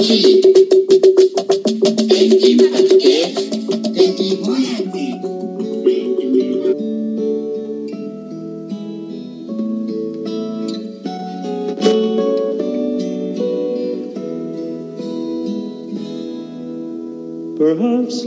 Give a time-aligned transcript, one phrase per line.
[0.00, 0.16] Perhaps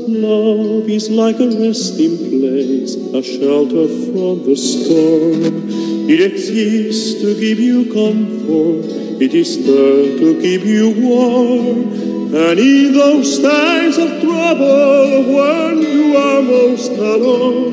[0.08, 6.08] love is like a resting place, a shelter from the storm.
[6.08, 11.94] It exists to give you comfort, it is there to keep you warm.
[12.34, 17.72] And in those times of trouble, when you are most alone,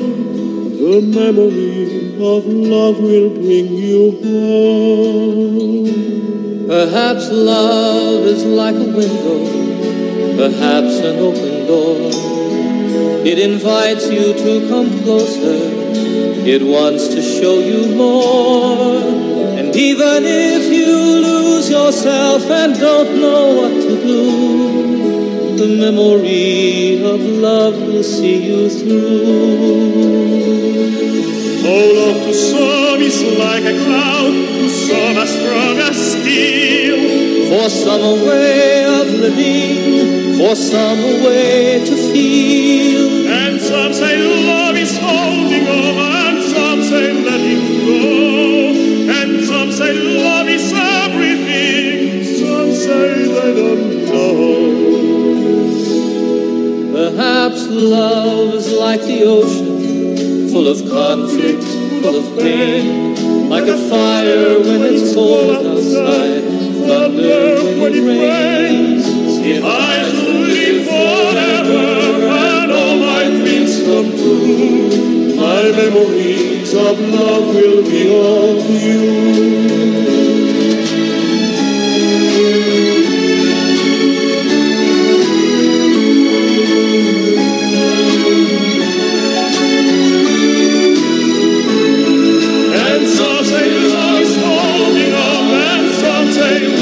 [0.77, 5.87] the memory of love will bring you home.
[6.67, 9.61] Perhaps love is like a window
[10.41, 12.09] perhaps an open door.
[13.23, 15.59] It invites you to come closer,
[16.53, 18.30] it wants to show you more.
[19.81, 20.93] Even if you
[21.25, 28.69] lose yourself and don't know what to do, the memory of love will see you
[28.69, 29.81] through.
[31.65, 36.99] Oh, love to some is like a cloud, to some as strong as steel.
[37.49, 43.27] For some a way of living, for some a way to feel.
[43.27, 44.15] And some say
[44.45, 47.20] love is holding on, and some say
[52.91, 54.35] say don't know.
[56.93, 61.63] Perhaps love is like the ocean, full of conflict,
[62.01, 63.49] full of pain.
[63.49, 66.43] Like a fire when it's cold outside,
[66.87, 67.45] thunder
[67.81, 69.05] when it rains.
[69.53, 71.85] If I should live forever
[72.27, 80.30] and all my dreams come true, my memories of love will be of you.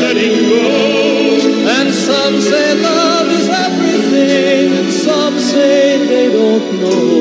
[0.01, 0.65] Letting go.
[1.75, 7.19] And some say love is everything, and some say they don't know.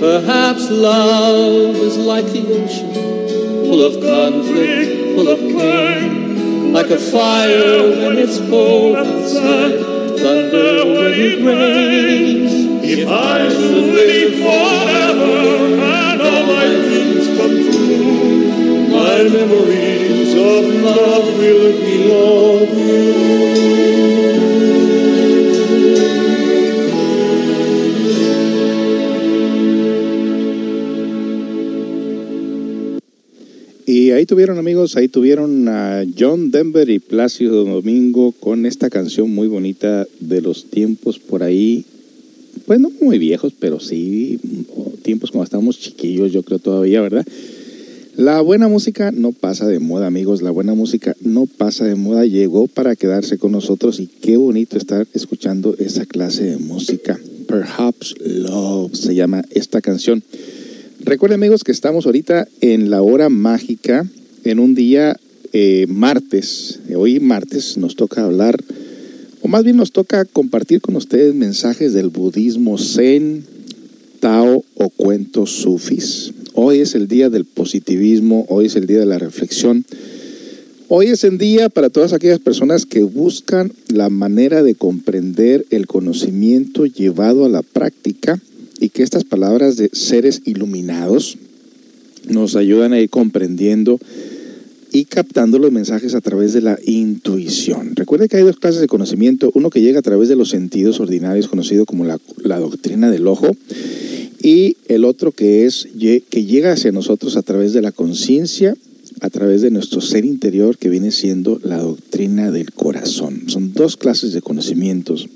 [0.00, 2.92] Perhaps love is like the ocean,
[3.64, 6.72] full of conflict, full of pain.
[6.72, 9.78] Like a fire when it's cold outside,
[10.18, 12.52] thunder when it rains.
[12.84, 15.36] If I should live forever
[15.80, 18.43] and all my dreams come true,
[33.86, 39.30] Y ahí tuvieron amigos, ahí tuvieron a John Denver y Plácido Domingo con esta canción
[39.30, 41.84] muy bonita de los tiempos por ahí,
[42.66, 44.40] pues no muy viejos, pero sí
[45.02, 47.24] tiempos cuando estábamos chiquillos, yo creo todavía, ¿verdad?
[48.16, 52.24] La buena música no pasa de moda, amigos, la buena música no pasa de moda,
[52.24, 57.18] llegó para quedarse con nosotros y qué bonito estar escuchando esa clase de música.
[57.48, 60.22] Perhaps Love se llama esta canción.
[61.00, 64.08] Recuerden amigos que estamos ahorita en la hora mágica,
[64.44, 65.16] en un día
[65.52, 66.78] eh, martes.
[66.94, 68.62] Hoy martes nos toca hablar,
[69.42, 73.44] o más bien nos toca compartir con ustedes mensajes del budismo zen,
[74.20, 76.32] tao o cuentos sufis.
[76.56, 79.84] Hoy es el día del positivismo, hoy es el día de la reflexión.
[80.86, 85.88] Hoy es el día para todas aquellas personas que buscan la manera de comprender el
[85.88, 88.40] conocimiento llevado a la práctica
[88.78, 91.38] y que estas palabras de seres iluminados
[92.28, 93.98] nos ayudan a ir comprendiendo
[94.94, 97.96] y captando los mensajes a través de la intuición.
[97.96, 101.00] Recuerde que hay dos clases de conocimiento, uno que llega a través de los sentidos
[101.00, 103.50] ordinarios, conocido como la, doctrina del ojo,
[104.40, 108.76] y el otro que es que llega hacia nosotros a través de la conciencia,
[109.20, 113.48] a través de nuestro ser interior, que viene siendo la doctrina del corazón.
[113.48, 115.28] Son dos clases de conocimientos.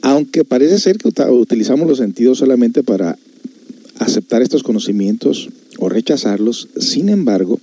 [0.00, 3.18] Aunque parece ser que utilizamos los sentidos solamente para
[4.00, 7.60] aceptar estos conocimientos o rechazarlos, sin embargo,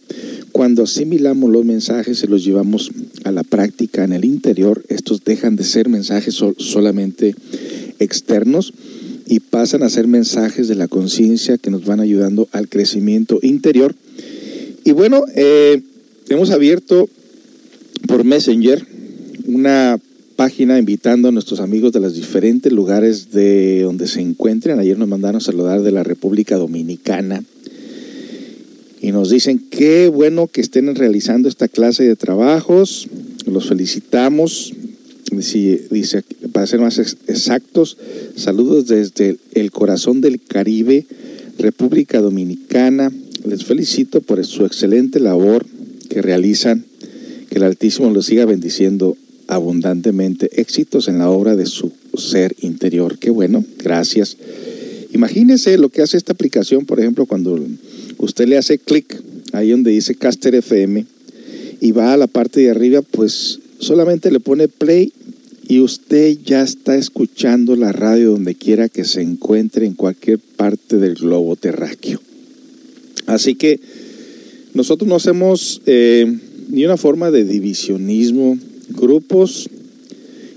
[0.51, 2.91] cuando asimilamos los mensajes y los llevamos
[3.23, 7.35] a la práctica en el interior, estos dejan de ser mensajes solamente
[7.99, 8.73] externos
[9.25, 13.95] y pasan a ser mensajes de la conciencia que nos van ayudando al crecimiento interior.
[14.85, 15.81] Y bueno, eh,
[16.29, 17.09] hemos abierto
[18.07, 18.85] por Messenger
[19.45, 19.99] una
[20.37, 24.79] página invitando a nuestros amigos de los diferentes lugares de donde se encuentren.
[24.79, 27.43] Ayer nos mandaron saludar de la República Dominicana
[29.01, 33.09] y nos dicen qué bueno que estén realizando esta clase de trabajos.
[33.45, 34.73] Los felicitamos.
[35.31, 36.23] Dice,
[36.53, 37.97] para ser más exactos,
[38.35, 41.05] saludos desde el corazón del Caribe,
[41.57, 43.11] República Dominicana.
[43.43, 45.65] Les felicito por su excelente labor
[46.09, 46.85] que realizan.
[47.49, 49.17] Que el Altísimo los siga bendiciendo
[49.47, 50.61] abundantemente.
[50.61, 53.17] Éxitos en la obra de su ser interior.
[53.17, 54.37] Qué bueno, gracias.
[55.13, 57.59] Imagínese lo que hace esta aplicación, por ejemplo, cuando
[58.17, 59.21] usted le hace clic
[59.53, 61.05] ahí donde dice Caster FM
[61.79, 65.13] y va a la parte de arriba, pues solamente le pone play
[65.67, 70.97] y usted ya está escuchando la radio donde quiera que se encuentre en cualquier parte
[70.97, 72.21] del globo terráqueo.
[73.25, 73.79] Así que
[74.73, 76.37] nosotros no hacemos eh,
[76.69, 78.57] ni una forma de divisionismo,
[78.97, 79.69] grupos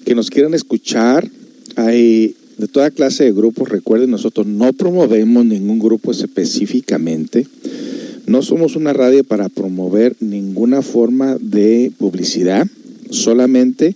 [0.05, 1.31] que nos quieran escuchar,
[1.77, 7.47] hay de toda clase de grupos, recuerden, nosotros no promovemos ningún grupo específicamente,
[8.27, 12.67] no somos una radio para promover ninguna forma de publicidad,
[13.11, 13.95] solamente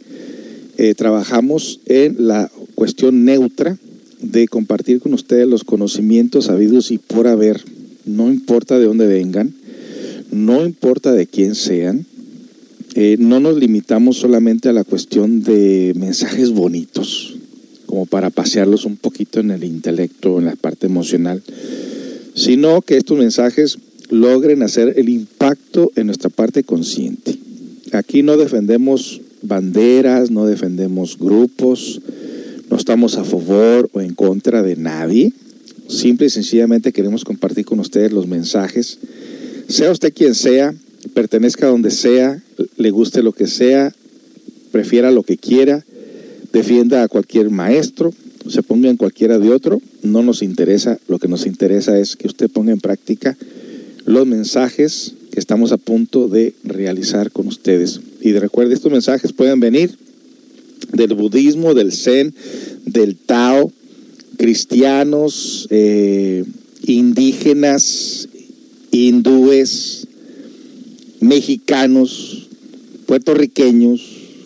[0.76, 3.76] eh, trabajamos en la cuestión neutra
[4.20, 7.61] de compartir con ustedes los conocimientos sabidos y por haber,
[8.06, 9.55] no importa de dónde vengan,
[10.32, 12.06] no importa de quién sean,
[12.96, 17.35] eh, no nos limitamos solamente a la cuestión de mensajes bonitos,
[17.87, 21.43] como para pasearlos un poquito en el intelecto, en la parte emocional,
[22.35, 23.79] sino que estos mensajes
[24.11, 27.37] logren hacer el impacto en nuestra parte consciente.
[27.91, 32.00] Aquí no defendemos banderas, no defendemos grupos,
[32.70, 35.32] no estamos a favor o en contra de nadie.
[35.88, 38.99] Simple y sencillamente queremos compartir con ustedes los mensajes,
[39.69, 40.75] sea usted quien sea,
[41.12, 42.42] pertenezca a donde sea,
[42.76, 43.94] le guste lo que sea,
[44.72, 45.84] prefiera lo que quiera,
[46.52, 48.12] defienda a cualquier maestro,
[48.48, 52.26] se ponga en cualquiera de otro, no nos interesa, lo que nos interesa es que
[52.26, 53.36] usted ponga en práctica
[54.04, 58.00] los mensajes que estamos a punto de realizar con ustedes.
[58.20, 59.96] Y recuerde, estos mensajes pueden venir
[60.92, 62.34] del budismo, del zen,
[62.84, 63.72] del tao,
[64.36, 66.44] cristianos, eh,
[66.82, 68.28] indígenas,
[68.90, 70.03] hindúes,
[71.25, 72.49] mexicanos,
[73.06, 74.00] puertorriqueños,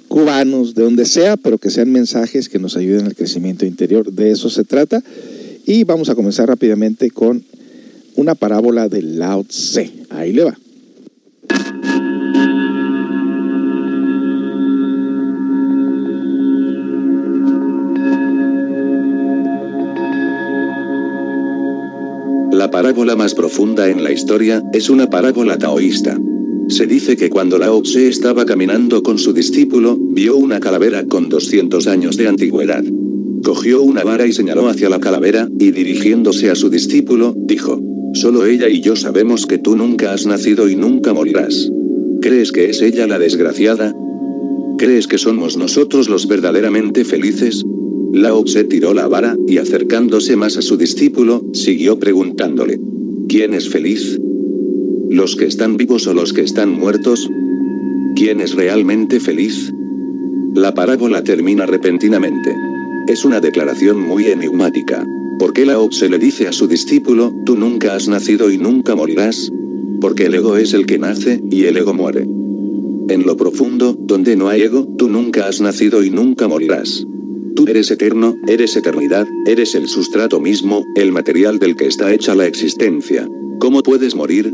[0.09, 4.13] cubanos, de donde sea, pero que sean mensajes que nos ayuden al crecimiento interior.
[4.13, 5.03] De eso se trata.
[5.67, 7.45] Y vamos a comenzar rápidamente con
[8.17, 9.93] una parábola de Lao Tse.
[10.11, 10.59] Ahí le va.
[22.53, 26.19] La parábola más profunda en la historia es una parábola taoísta.
[26.69, 31.31] Se dice que cuando Lao Tse estaba caminando con su discípulo, vio una calavera con
[31.31, 32.85] 200 años de antigüedad.
[33.43, 37.81] Cogió una vara y señaló hacia la calavera, y dirigiéndose a su discípulo, dijo,
[38.13, 41.71] Solo ella y yo sabemos que tú nunca has nacido y nunca morirás.
[42.21, 43.95] ¿Crees que es ella la desgraciada?
[44.77, 47.65] ¿Crees que somos nosotros los verdaderamente felices?
[48.13, 52.79] Lao Tse tiró la vara, y acercándose más a su discípulo, siguió preguntándole,
[53.27, 54.19] ¿quién es feliz?
[55.11, 57.31] ¿Los que están vivos o los que están muertos?
[58.15, 59.73] ¿Quién es realmente feliz?
[60.55, 62.55] La parábola termina repentinamente.
[63.07, 65.07] Es una declaración muy enigmática.
[65.39, 68.95] ¿Por qué la se le dice a su discípulo, tú nunca has nacido y nunca
[68.95, 69.51] morirás?
[69.99, 72.29] Porque el ego es el que nace, y el ego muere.
[73.09, 77.07] En lo profundo, donde no hay ego, tú nunca has nacido y nunca morirás.
[77.57, 82.35] Tú eres eterno, eres eternidad, eres el sustrato mismo, el material del que está hecha
[82.35, 83.27] la existencia.
[83.59, 84.53] ¿Cómo puedes morir?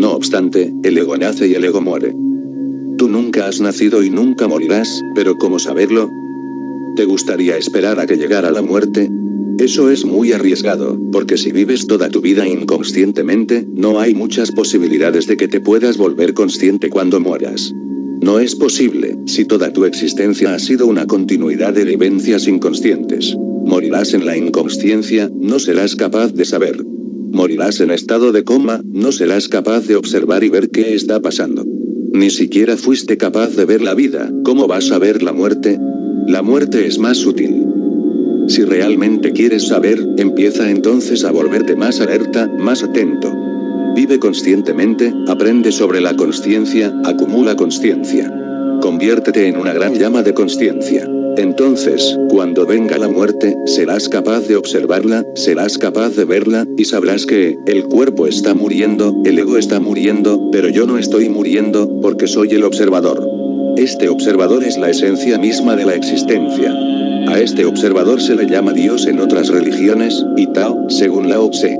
[0.00, 2.16] No obstante, el ego nace y el ego muere.
[2.96, 6.08] Tú nunca has nacido y nunca morirás, pero ¿cómo saberlo?
[6.96, 9.10] ¿Te gustaría esperar a que llegara la muerte?
[9.58, 15.26] Eso es muy arriesgado, porque si vives toda tu vida inconscientemente, no hay muchas posibilidades
[15.26, 17.74] de que te puedas volver consciente cuando mueras.
[18.22, 23.36] No es posible, si toda tu existencia ha sido una continuidad de vivencias inconscientes.
[23.66, 26.86] Morirás en la inconsciencia, no serás capaz de saber.
[27.32, 31.64] Morirás en estado de coma, no serás capaz de observar y ver qué está pasando.
[32.12, 35.78] Ni siquiera fuiste capaz de ver la vida, ¿cómo vas a ver la muerte?
[36.26, 37.66] La muerte es más sutil.
[38.48, 43.32] Si realmente quieres saber, empieza entonces a volverte más alerta, más atento.
[43.94, 48.32] Vive conscientemente, aprende sobre la conciencia, acumula conciencia.
[48.80, 51.08] Conviértete en una gran llama de conciencia.
[51.36, 57.26] Entonces, cuando venga la muerte, serás capaz de observarla, serás capaz de verla, y sabrás
[57.26, 62.26] que, el cuerpo está muriendo, el ego está muriendo, pero yo no estoy muriendo, porque
[62.26, 63.26] soy el observador.
[63.76, 66.72] Este observador es la esencia misma de la existencia.
[67.28, 71.78] A este observador se le llama Dios en otras religiones, y Tao, según Lao Tse.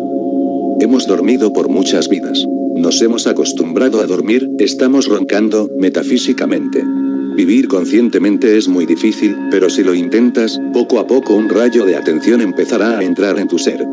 [0.80, 2.44] Hemos dormido por muchas vidas.
[2.76, 6.82] Nos hemos acostumbrado a dormir, estamos roncando, metafísicamente.
[7.36, 11.96] Vivir conscientemente es muy difícil, pero si lo intentas, poco a poco un rayo de
[11.96, 13.86] atención empezará a entrar en tu ser.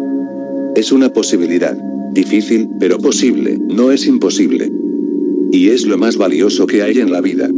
[0.76, 1.78] Es una posibilidad.
[2.14, 4.72] Difícil, pero posible, no es imposible.
[5.52, 7.50] Y es lo más valioso que hay en la vida.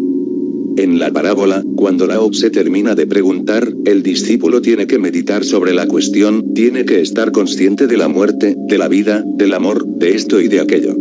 [0.78, 5.74] En la parábola, cuando Lao se termina de preguntar, el discípulo tiene que meditar sobre
[5.74, 10.16] la cuestión, tiene que estar consciente de la muerte, de la vida, del amor, de
[10.16, 10.96] esto y de aquello.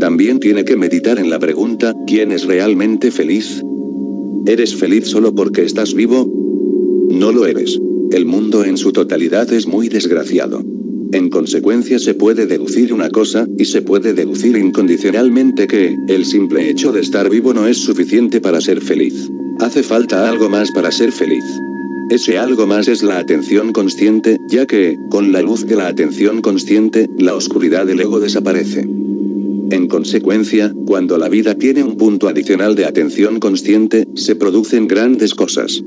[0.00, 3.62] También tiene que meditar en la pregunta, ¿quién es realmente feliz?
[4.46, 6.30] ¿Eres feliz solo porque estás vivo?
[7.10, 7.80] No lo eres.
[8.12, 10.62] El mundo en su totalidad es muy desgraciado.
[11.12, 16.70] En consecuencia se puede deducir una cosa, y se puede deducir incondicionalmente que, el simple
[16.70, 19.28] hecho de estar vivo no es suficiente para ser feliz.
[19.58, 21.44] Hace falta algo más para ser feliz.
[22.10, 26.40] Ese algo más es la atención consciente, ya que, con la luz de la atención
[26.40, 28.86] consciente, la oscuridad del ego desaparece.
[29.70, 35.34] En consecuencia, cuando la vida tiene un punto adicional de atención consciente, se producen grandes
[35.34, 35.82] cosas.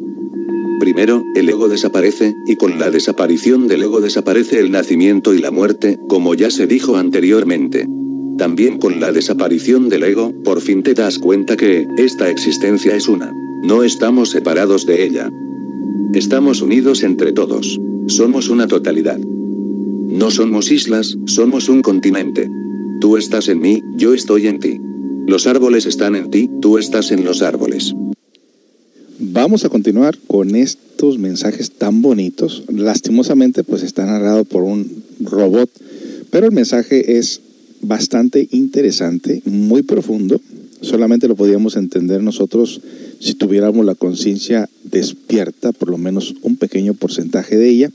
[0.82, 5.52] Primero, el ego desaparece, y con la desaparición del ego desaparece el nacimiento y la
[5.52, 7.88] muerte, como ya se dijo anteriormente.
[8.38, 13.08] También con la desaparición del ego, por fin te das cuenta que, esta existencia es
[13.08, 13.34] una.
[13.64, 15.30] No estamos separados de ella.
[16.14, 17.80] Estamos unidos entre todos.
[18.08, 19.20] Somos una totalidad.
[19.20, 22.50] No somos islas, somos un continente.
[23.00, 24.78] Tú estás en mí, yo estoy en ti.
[25.26, 27.94] Los árboles están en ti, tú estás en los árboles.
[29.20, 32.64] Vamos a continuar con estos mensajes tan bonitos.
[32.68, 35.70] Lastimosamente, pues está narrado por un robot,
[36.30, 37.42] pero el mensaje es
[37.82, 40.42] bastante interesante, muy profundo.
[40.82, 42.82] Solamente lo podíamos entender nosotros
[43.22, 47.92] si tuviéramos la conciencia despierta, por lo menos un pequeño porcentaje de ella,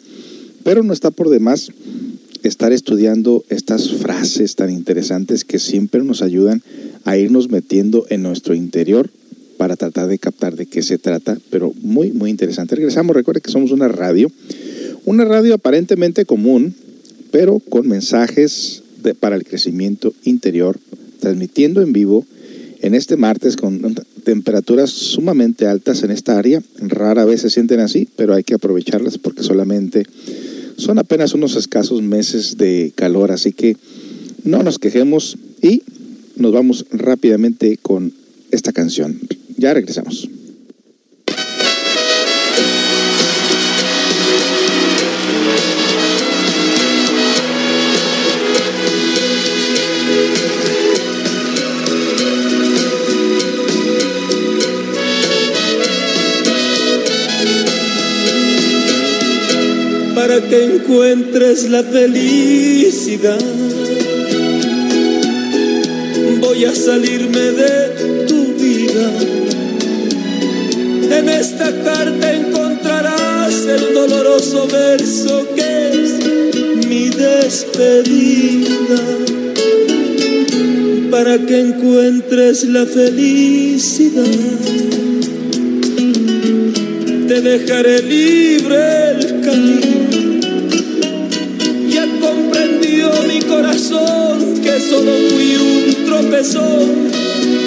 [0.63, 1.71] pero no está por demás
[2.45, 6.63] estar estudiando estas frases tan interesantes que siempre nos ayudan
[7.05, 9.11] a irnos metiendo en nuestro interior
[9.57, 12.77] para tratar de captar de qué se trata, pero muy, muy interesante.
[12.77, 14.31] Regresamos, recuerde que somos una radio,
[15.05, 16.75] una radio aparentemente común,
[17.31, 20.79] pero con mensajes de, para el crecimiento interior,
[21.21, 22.27] transmitiendo en vivo
[22.81, 26.63] en este martes con temperaturas sumamente altas en esta área.
[26.79, 30.05] Rara vez se sienten así, pero hay que aprovecharlas porque solamente
[30.77, 33.77] son apenas unos escasos meses de calor, así que
[34.45, 35.83] no nos quejemos y
[36.37, 38.13] nos vamos rápidamente con
[38.51, 39.19] esta canción.
[39.57, 40.29] Ya regresamos.
[60.35, 63.39] Para que encuentres la felicidad.
[66.41, 69.13] Voy a salirme de tu vida.
[71.19, 79.03] En esta carta encontrarás el doloroso verso que es mi despedida.
[81.13, 84.25] Para que encuentres la felicidad
[87.29, 89.94] te dejaré libre el camino.
[93.75, 97.11] Que solo fui un tropezón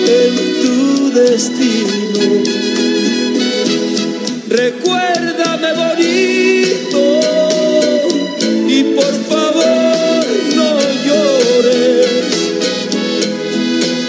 [0.08, 2.44] en tu destino.
[4.48, 7.20] Recuérdame bonito
[8.70, 10.70] y por favor no
[11.06, 12.08] llores.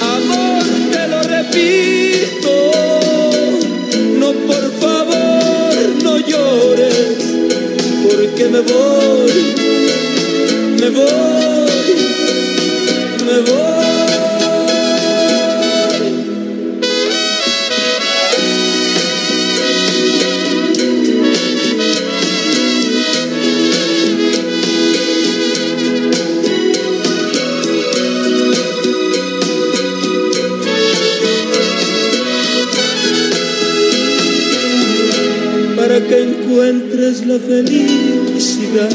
[0.01, 2.53] Amor, te lo repito,
[4.21, 5.75] no por favor
[6.05, 7.17] no llores,
[8.05, 9.33] porque me voy,
[10.81, 11.38] me voy,
[37.39, 38.91] felicidad,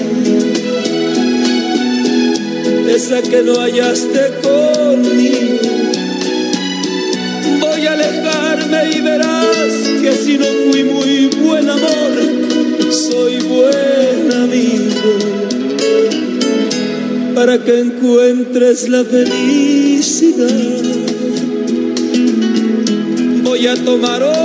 [2.89, 5.59] esa que no hallaste conmigo.
[7.59, 12.11] Voy a alejarme y verás que si no fui muy buen amor,
[12.91, 15.17] soy buen amigo.
[17.35, 20.47] Para que encuentres la felicidad,
[23.43, 24.42] voy a tomar otro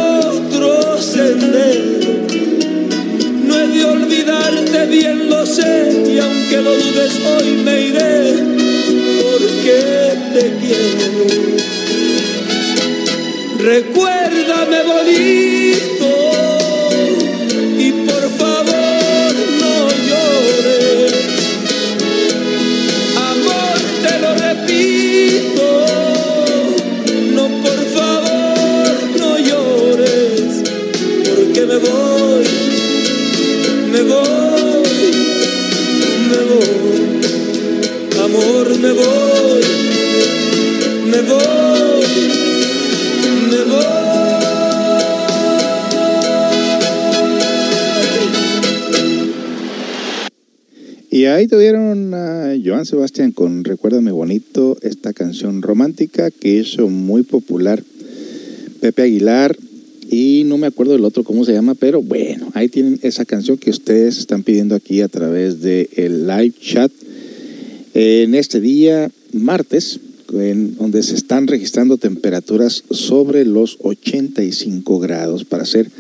[6.77, 8.35] dudes, hoy me iré,
[9.21, 9.79] porque
[10.35, 11.59] te quiero.
[13.59, 15.58] Recuérdame bonito,
[51.11, 57.25] Y ahí tuvieron a Joan Sebastián con Recuérdame Bonito, esta canción romántica que hizo muy
[57.25, 57.83] popular
[58.81, 59.57] Pepe Aguilar
[60.11, 63.59] y no me acuerdo del otro cómo se llama, pero bueno, ahí tienen esa canción
[63.59, 66.93] que ustedes están pidiendo aquí a través del el live chat.
[67.95, 69.99] En este día martes,
[70.33, 75.45] en donde se están registrando temperaturas sobre los 85 grados.
[75.45, 75.91] Para ser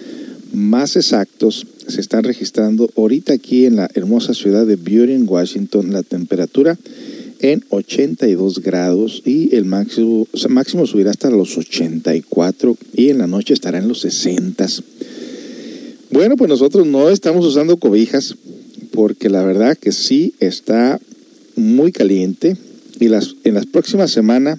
[0.53, 6.03] más exactos, se están registrando ahorita aquí en la hermosa ciudad de Butte, Washington, la
[6.03, 6.79] temperatura
[7.41, 13.55] en 82 grados y el máximo, máximo subirá hasta los 84 y en la noche
[13.55, 14.67] estará en los 60.
[16.11, 18.35] Bueno, pues nosotros no estamos usando cobijas
[18.91, 21.01] porque la verdad que sí está
[21.55, 22.57] muy caliente
[23.01, 24.59] y las, en las próximas semanas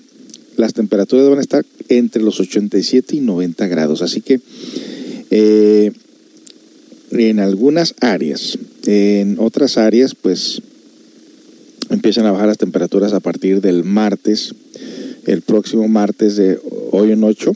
[0.58, 4.02] las temperaturas van a estar entre los 87 y 90 grados.
[4.02, 4.42] Así que
[5.32, 5.92] eh,
[7.12, 10.62] en algunas áreas, en otras áreas, pues
[11.90, 14.54] empiezan a bajar las temperaturas a partir del martes,
[15.26, 16.60] el próximo martes de
[16.92, 17.54] hoy en 8,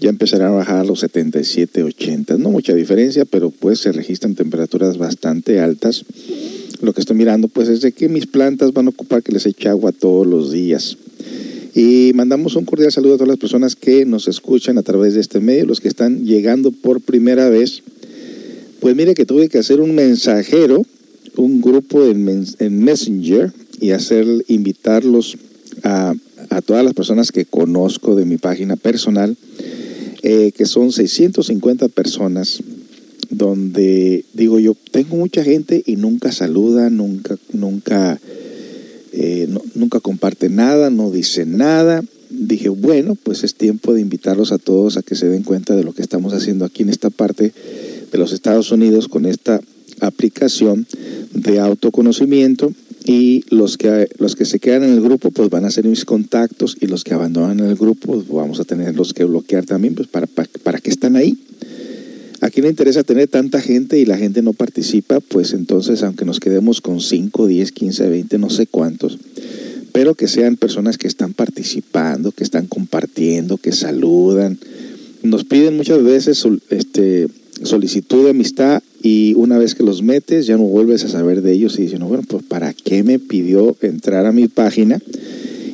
[0.00, 2.38] ya empezarán a bajar a los 77, 80.
[2.38, 6.04] No mucha diferencia, pero pues se registran temperaturas bastante altas.
[6.82, 9.46] Lo que estoy mirando pues es de que mis plantas van a ocupar que les
[9.46, 10.96] eche agua todos los días.
[11.74, 15.20] Y mandamos un cordial saludo a todas las personas que nos escuchan a través de
[15.20, 17.82] este medio, los que están llegando por primera vez.
[18.80, 20.84] Pues mire que tuve que hacer un mensajero
[21.36, 25.36] un grupo en, en Messenger y hacer invitarlos
[25.82, 26.14] a,
[26.50, 29.36] a, todas las personas que conozco de mi página personal,
[30.22, 32.62] eh, que son 650 personas,
[33.30, 38.20] donde digo yo, tengo mucha gente y nunca saluda, nunca, nunca,
[39.12, 42.02] eh, nunca comparte nada, no dice nada.
[42.28, 45.84] Dije, bueno, pues es tiempo de invitarlos a todos a que se den cuenta de
[45.84, 47.52] lo que estamos haciendo aquí en esta parte
[48.10, 49.60] de los Estados Unidos con esta
[50.00, 50.86] aplicación
[51.32, 52.72] de autoconocimiento
[53.04, 56.04] y los que, los que se quedan en el grupo pues van a ser mis
[56.04, 60.08] contactos y los que abandonan el grupo pues, vamos a tenerlos que bloquear también pues
[60.08, 61.38] para, para, para que están ahí.
[62.60, 65.20] ¿A quién le interesa tener tanta gente y la gente no participa?
[65.20, 69.16] Pues entonces, aunque nos quedemos con 5, 10, 15, 20, no sé cuántos,
[69.92, 74.58] pero que sean personas que están participando, que están compartiendo, que saludan.
[75.22, 77.28] Nos piden muchas veces este,
[77.62, 81.52] solicitud de amistad y una vez que los metes ya no vuelves a saber de
[81.52, 85.00] ellos y dices, no, bueno, pues ¿para qué me pidió entrar a mi página?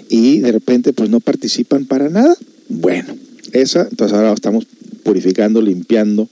[0.09, 2.37] Y de repente pues no participan para nada.
[2.69, 3.17] Bueno,
[3.51, 4.69] esa, entonces ahora estamos
[5.03, 6.29] purificando, limpiando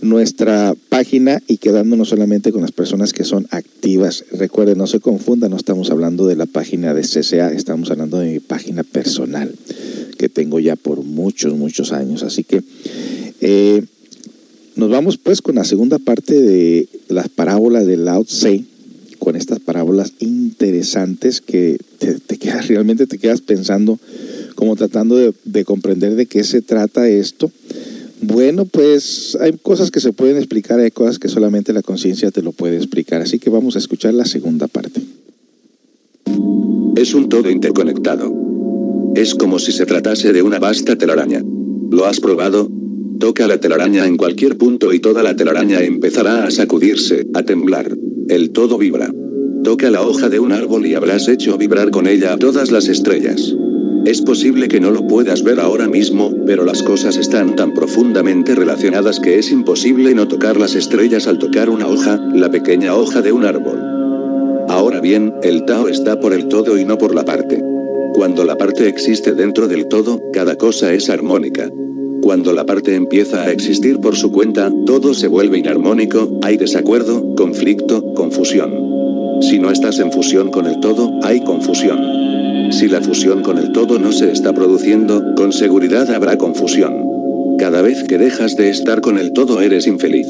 [0.00, 4.24] nuestra página y quedándonos solamente con las personas que son activas.
[4.32, 8.32] Recuerden, no se confundan, no estamos hablando de la página de CCA, estamos hablando de
[8.32, 9.54] mi página personal
[10.18, 12.22] que tengo ya por muchos, muchos años.
[12.22, 12.62] Así que
[13.40, 13.82] eh,
[14.76, 18.64] nos vamos pues con la segunda parte de las parábolas de Lao Tse,
[19.18, 23.98] con estas parábolas interesantes que te, quedas, realmente te quedas pensando,
[24.54, 27.50] como tratando de, comprender de qué se trata esto,
[28.20, 32.42] Bueno, pues hay cosas que se pueden explicar, hay cosas que solamente la conciencia te
[32.42, 35.00] lo puede explicar, así que vamos a escuchar la segunda parte.
[36.96, 38.34] Es un todo interconectado.
[39.14, 41.42] Es como si se tratase de una vasta telaraña.
[41.90, 42.70] ¿Lo has probado?
[43.18, 47.96] Toca la telaraña en cualquier punto y toda la telaraña empezará a sacudirse, a temblar.
[48.28, 49.12] El todo vibra.
[49.64, 52.88] Toca la hoja de un árbol y habrás hecho vibrar con ella a todas las
[52.88, 53.54] estrellas.
[54.04, 58.54] Es posible que no lo puedas ver ahora mismo, pero las cosas están tan profundamente
[58.54, 63.20] relacionadas que es imposible no tocar las estrellas al tocar una hoja, la pequeña hoja
[63.20, 63.80] de un árbol.
[64.68, 67.62] Ahora bien, el Tao está por el todo y no por la parte.
[68.14, 71.70] Cuando la parte existe dentro del todo, cada cosa es armónica.
[72.22, 77.34] Cuando la parte empieza a existir por su cuenta, todo se vuelve inarmónico, hay desacuerdo,
[77.36, 78.88] conflicto, confusión.
[79.40, 81.98] Si no estás en fusión con el todo, hay confusión.
[82.70, 87.08] Si la fusión con el todo no se está produciendo, con seguridad habrá confusión.
[87.58, 90.26] Cada vez que dejas de estar con el todo eres infeliz.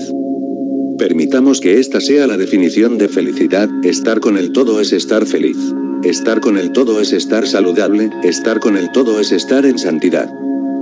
[0.99, 5.57] Permitamos que esta sea la definición de felicidad, estar con el todo es estar feliz.
[6.05, 10.29] Estar con el todo es estar saludable, estar con el todo es estar en santidad.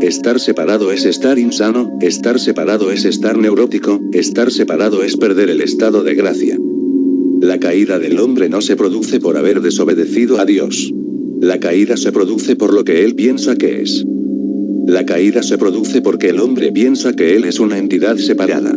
[0.01, 5.63] Estar separado es estar insano, estar separado es estar neurótico, estar separado es perder el
[5.63, 6.59] estado de gracia.
[7.41, 10.93] La caída del hombre no se produce por haber desobedecido a Dios.
[11.41, 14.05] La caída se produce por lo que él piensa que es.
[14.87, 18.75] La caída se produce porque el hombre piensa que él es una entidad separada.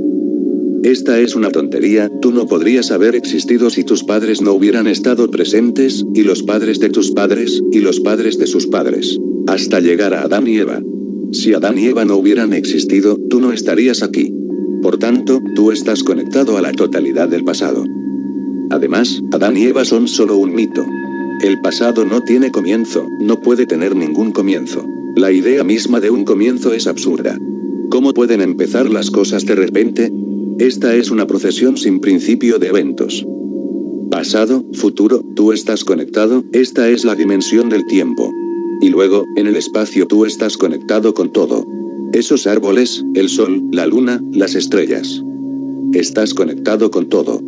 [0.84, 5.30] Esta es una tontería, tú no podrías haber existido si tus padres no hubieran estado
[5.30, 10.14] presentes, y los padres de tus padres, y los padres de sus padres, hasta llegar
[10.14, 10.82] a Adán y Eva.
[11.32, 14.34] Si Adán y Eva no hubieran existido, tú no estarías aquí.
[14.82, 17.86] Por tanto, tú estás conectado a la totalidad del pasado.
[18.70, 20.86] Además, Adán y Eva son solo un mito.
[21.42, 24.86] El pasado no tiene comienzo, no puede tener ningún comienzo.
[25.16, 27.38] La idea misma de un comienzo es absurda.
[27.90, 30.12] ¿Cómo pueden empezar las cosas de repente?
[30.60, 33.26] Esta es una procesión sin principio de eventos.
[34.12, 38.30] Pasado, futuro, tú estás conectado, esta es la dimensión del tiempo.
[38.82, 41.66] Y luego, en el espacio tú estás conectado con todo.
[42.12, 45.24] Esos árboles, el sol, la luna, las estrellas.
[45.94, 47.42] Estás conectado con todo.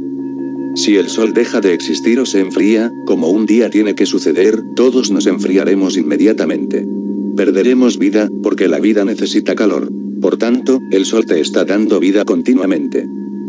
[0.76, 4.62] Si el sol deja de existir o se enfría, como un día tiene que suceder,
[4.76, 6.88] todos nos enfriaremos inmediatamente.
[7.36, 9.92] Perderemos vida, porque la vida necesita calor.
[10.22, 13.06] Por tanto, el sol te está dando vida continuamente.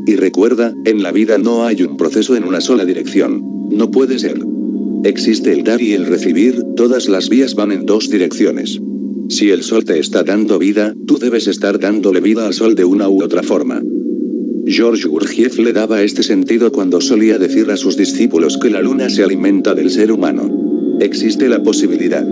[0.06, 3.42] Y recuerda, en la vida no hay un proceso en una sola dirección.
[3.70, 4.40] No puede ser.
[5.04, 8.80] Existe el dar y el recibir, todas las vías van en dos direcciones.
[9.28, 12.84] Si el sol te está dando vida, tú debes estar dándole vida al sol de
[12.84, 13.80] una u otra forma.
[14.64, 19.10] George Gurdjieff le daba este sentido cuando solía decir a sus discípulos que la luna
[19.10, 20.98] se alimenta del ser humano.
[21.00, 22.24] Existe la posibilidad.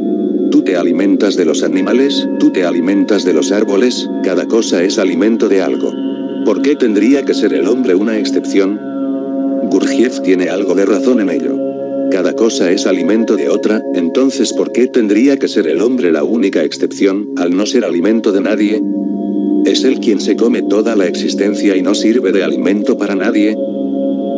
[0.52, 4.98] Tú te alimentas de los animales, tú te alimentas de los árboles, cada cosa es
[4.98, 5.92] alimento de algo.
[6.44, 8.78] ¿Por qué tendría que ser el hombre una excepción?
[9.68, 11.58] Gurdjieff tiene algo de razón en ello.
[12.12, 16.22] Cada cosa es alimento de otra, entonces ¿por qué tendría que ser el hombre la
[16.22, 18.80] única excepción, al no ser alimento de nadie?
[19.64, 23.56] ¿Es él quien se come toda la existencia y no sirve de alimento para nadie?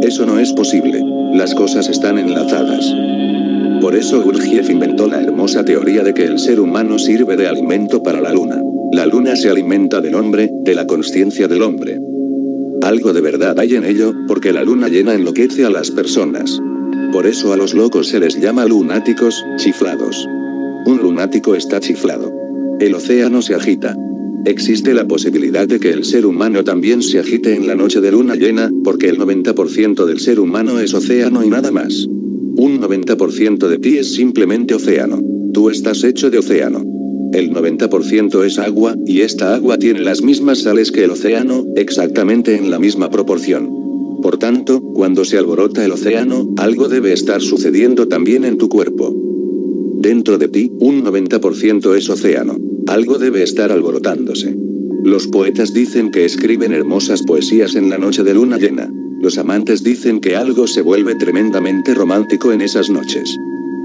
[0.03, 1.01] Eso no es posible.
[1.35, 2.93] Las cosas están enlazadas.
[3.81, 8.03] Por eso Gurdjieff inventó la hermosa teoría de que el ser humano sirve de alimento
[8.03, 8.61] para la luna.
[8.93, 11.99] La luna se alimenta del hombre, de la conciencia del hombre.
[12.83, 16.61] Algo de verdad hay en ello, porque la luna llena enloquece a las personas.
[17.13, 20.29] Por eso a los locos se les llama lunáticos, chiflados.
[20.85, 22.33] Un lunático está chiflado.
[22.81, 23.97] El océano se agita.
[24.44, 28.11] Existe la posibilidad de que el ser humano también se agite en la noche de
[28.11, 32.07] luna llena, porque el 90% del ser humano es océano y nada más.
[32.09, 35.20] Un 90% de ti es simplemente océano.
[35.52, 36.83] Tú estás hecho de océano.
[37.33, 42.57] El 90% es agua, y esta agua tiene las mismas sales que el océano, exactamente
[42.57, 43.70] en la misma proporción.
[44.22, 49.14] Por tanto, cuando se alborota el océano, algo debe estar sucediendo también en tu cuerpo.
[49.98, 52.72] Dentro de ti, un 90% es océano.
[52.88, 54.57] Algo debe estar alborotándose.
[55.05, 58.92] Los poetas dicen que escriben hermosas poesías en la noche de luna llena.
[59.21, 63.37] Los amantes dicen que algo se vuelve tremendamente romántico en esas noches.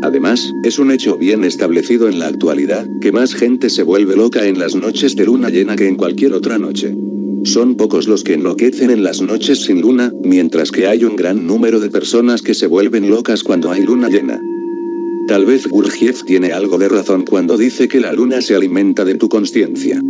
[0.01, 4.45] Además, es un hecho bien establecido en la actualidad, que más gente se vuelve loca
[4.45, 6.95] en las noches de luna llena que en cualquier otra noche.
[7.43, 11.47] Son pocos los que enloquecen en las noches sin luna, mientras que hay un gran
[11.47, 14.41] número de personas que se vuelven locas cuando hay luna llena.
[15.27, 19.15] Tal vez Gurdjieff tiene algo de razón cuando dice que la luna se alimenta de
[19.15, 20.01] tu conciencia.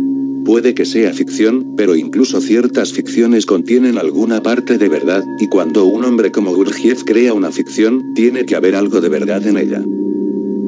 [0.44, 5.86] Puede que sea ficción, pero incluso ciertas ficciones contienen alguna parte de verdad, y cuando
[5.86, 9.84] un hombre como Gurdjieff crea una ficción, tiene que haber algo de verdad en ella.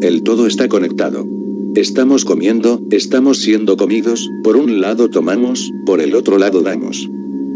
[0.02, 1.24] El todo está conectado.
[1.76, 7.08] Estamos comiendo, estamos siendo comidos, por un lado tomamos, por el otro lado damos.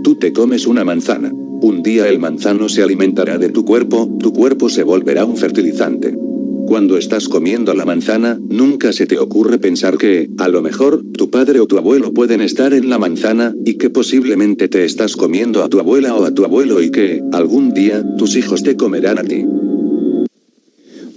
[0.04, 1.32] Tú te comes una manzana.
[1.60, 6.16] Un día el manzano se alimentará de tu cuerpo, tu cuerpo se volverá un fertilizante.
[6.66, 11.30] Cuando estás comiendo la manzana, nunca se te ocurre pensar que, a lo mejor, tu
[11.30, 15.62] padre o tu abuelo pueden estar en la manzana, y que posiblemente te estás comiendo
[15.62, 19.18] a tu abuela o a tu abuelo y que, algún día, tus hijos te comerán
[19.18, 19.44] a ti.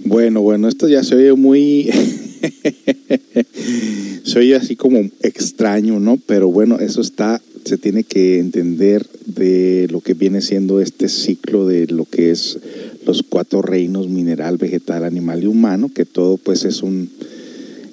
[0.04, 1.90] Bueno, bueno, esto ya se oye muy...
[4.24, 6.18] se oye así como extraño, ¿no?
[6.26, 11.66] Pero bueno, eso está, se tiene que entender de lo que viene siendo este ciclo
[11.66, 12.58] de lo que es
[13.06, 17.10] los cuatro reinos mineral, vegetal, animal y humano, que todo pues es un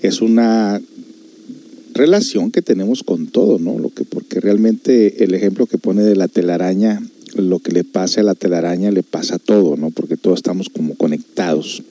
[0.01, 0.81] es una
[1.93, 3.79] relación que tenemos con todo, ¿no?
[3.79, 7.01] Lo que porque realmente el ejemplo que pone de la telaraña,
[7.35, 9.91] lo que le pasa a la telaraña le pasa a todo, ¿no?
[9.91, 11.83] Porque todos estamos como conectados.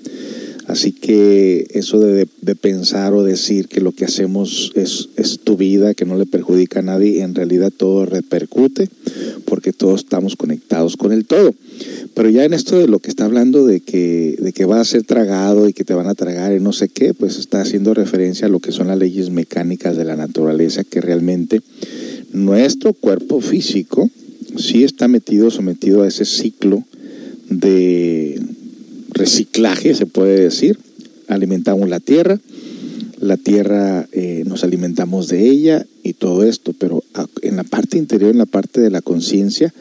[0.67, 5.93] Así que eso de, pensar o decir que lo que hacemos es, es, tu vida,
[5.93, 8.89] que no le perjudica a nadie, en realidad todo repercute
[9.45, 11.55] porque todos estamos conectados con el todo.
[12.15, 14.85] Pero ya en esto de lo que está hablando de que, de que va a
[14.85, 17.93] ser tragado y que te van a tragar y no sé qué, pues está haciendo
[17.93, 21.61] referencia a lo que son las leyes mecánicas de la naturaleza, que realmente
[22.33, 24.11] nuestro cuerpo físico
[24.57, 26.83] sí está metido, sometido a ese ciclo
[27.51, 28.41] de
[29.15, 30.79] reciclaje, se puede decir.
[31.29, 32.39] Alimentamos la tierra,
[33.25, 37.03] la tierra eh, nos alimentamos de ella y todo esto, pero
[37.41, 39.73] en la parte interior, en la parte de la conciencia,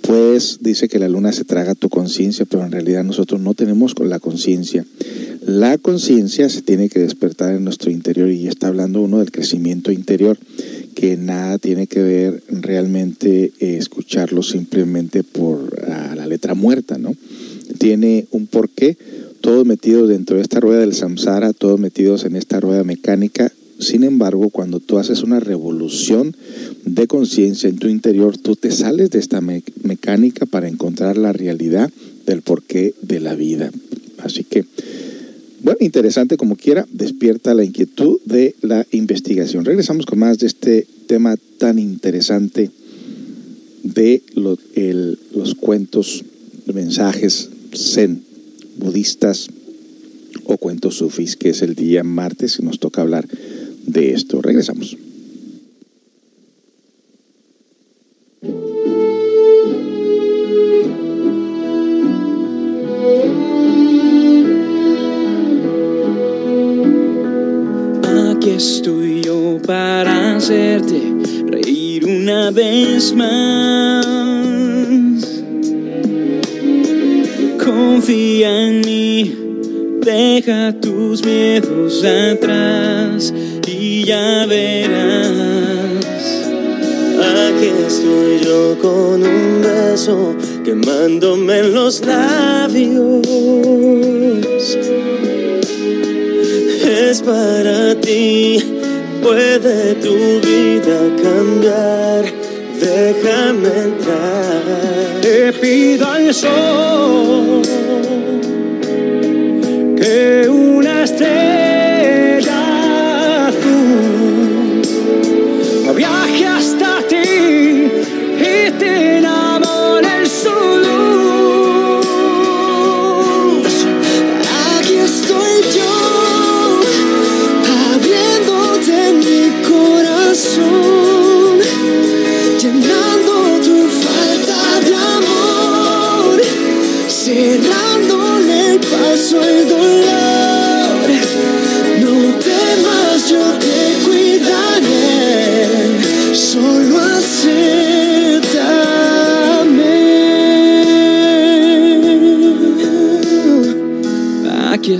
[0.00, 3.94] pues dice que la luna se traga tu conciencia, pero en realidad nosotros no tenemos
[3.98, 4.86] la conciencia.
[5.44, 9.92] La conciencia se tiene que despertar en nuestro interior y está hablando uno del crecimiento
[9.92, 10.38] interior,
[10.94, 17.14] que nada tiene que ver realmente eh, escucharlo simplemente por la letra muerta, ¿no?
[17.78, 18.96] Tiene un porqué,
[19.40, 23.52] todos metidos dentro de esta rueda del samsara, todos metidos en esta rueda mecánica.
[23.78, 26.34] Sin embargo, cuando tú haces una revolución
[26.84, 31.90] de conciencia en tu interior, tú te sales de esta mecánica para encontrar la realidad
[32.24, 33.70] del porqué de la vida.
[34.18, 34.64] Así que,
[35.62, 39.64] bueno, interesante como quiera, despierta la inquietud de la investigación.
[39.64, 42.70] Regresamos con más de este tema tan interesante
[43.82, 44.58] de los,
[45.32, 46.24] los cuentos,
[46.72, 48.22] mensajes zen,
[48.76, 49.48] budistas
[50.44, 53.26] o cuentos sufis, que es el día martes y nos toca hablar
[53.86, 54.42] de esto.
[54.42, 54.96] Regresamos.
[82.06, 83.34] Atrás
[83.66, 86.04] y ya verás.
[87.18, 93.26] Aquí estoy yo con un beso quemándome en los labios.
[96.84, 98.58] Es para ti,
[99.22, 100.14] puede tu
[100.46, 102.24] vida cambiar,
[102.80, 107.62] déjame entrar te pido al sol
[109.96, 110.75] que una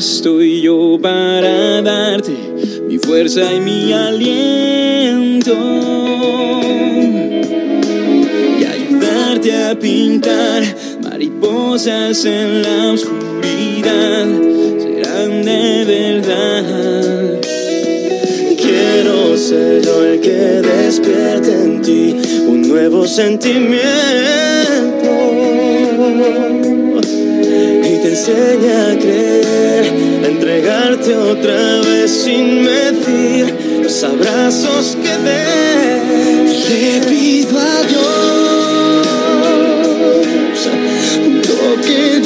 [0.08, 2.32] estoy yo para darte
[2.88, 5.52] mi fuerza y mi aliento
[8.60, 10.62] y ayudarte a pintar
[11.02, 14.26] mariposas en la oscuridad.
[14.78, 17.40] Serán de verdad.
[18.62, 22.16] Quiero ser yo el que despierte en ti
[22.46, 24.75] un nuevo sentimiento
[28.16, 29.84] enseñe a creer,
[30.24, 36.66] a entregarte otra vez sin medir los abrazos que des.
[36.70, 39.06] Le pido a Dios
[41.26, 42.20] un toque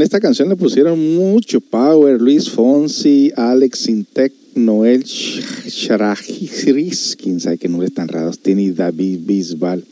[0.00, 2.22] En esta canción le pusieron mucho power.
[2.22, 9.84] Luis Fonsi, Alex Intec, Noel Sharajiris, quién sabe qué nombres tan raros tiene, David Bisbal.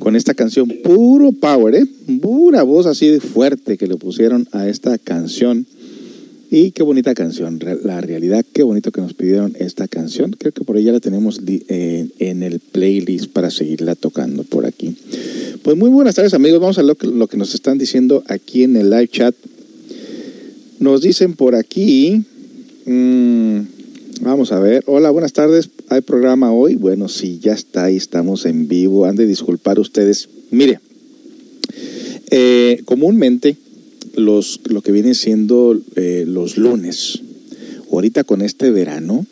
[0.00, 1.86] Con esta canción, puro power, ¿eh?
[2.20, 5.64] Pura voz así de fuerte que le pusieron a esta canción.
[6.52, 10.32] Y qué bonita canción, la realidad, qué bonito que nos pidieron esta canción.
[10.32, 14.96] Creo que por ella la tenemos eh, en el playlist para seguirla tocando por aquí.
[15.62, 18.74] Pues muy buenas tardes amigos, vamos a ver lo que, nos están diciendo aquí en
[18.74, 19.32] el live chat.
[20.80, 22.24] Nos dicen por aquí,
[22.84, 23.60] mm,
[24.22, 26.74] vamos a ver, hola, buenas tardes, ¿hay programa hoy?
[26.74, 30.28] Bueno, sí, ya está ahí, estamos en vivo, han de disculpar ustedes.
[30.50, 30.80] Mire,
[32.32, 33.56] eh, comúnmente
[34.14, 37.20] los, lo que viene siendo eh, los lunes,
[37.92, 39.26] ahorita con este verano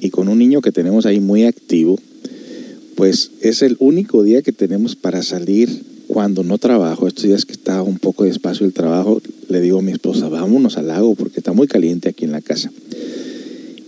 [0.00, 1.98] y con un niño que tenemos ahí muy activo,
[2.96, 7.08] pues es el único día que tenemos para salir cuando no trabajo.
[7.08, 10.76] Estos días que está un poco despacio el trabajo, le digo a mi esposa, vámonos
[10.76, 12.70] al lago porque está muy caliente aquí en la casa.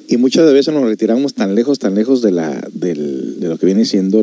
[0.09, 2.95] Y muchas veces nos retiramos tan lejos, tan lejos de, la, de
[3.41, 4.23] lo que viene siendo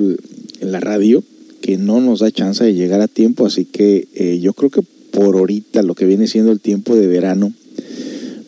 [0.61, 1.23] la radio,
[1.61, 3.45] que no nos da chance de llegar a tiempo.
[3.45, 4.81] Así que eh, yo creo que
[5.13, 7.53] por ahorita, lo que viene siendo el tiempo de verano,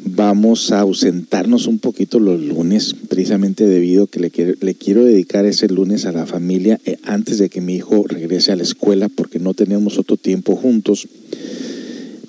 [0.04, 5.67] vamos a ausentarnos un poquito los lunes, precisamente debido a que le, quiero, dedicar ese
[5.67, 9.38] lunes a la familia eh, antes de que mi hijo regrese a la escuela, porque
[9.38, 11.08] no tenemos otro tiempo juntos,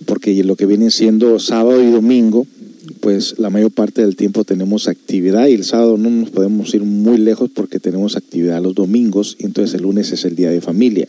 [0.04, 2.46] porque lo que viene siendo sábado y domingo,
[3.00, 6.82] pues la mayor parte del tiempo tenemos actividad y el sábado no nos podemos ir
[6.82, 10.60] muy lejos porque tenemos actividad los domingos y entonces el lunes es el día de
[10.60, 11.08] familia.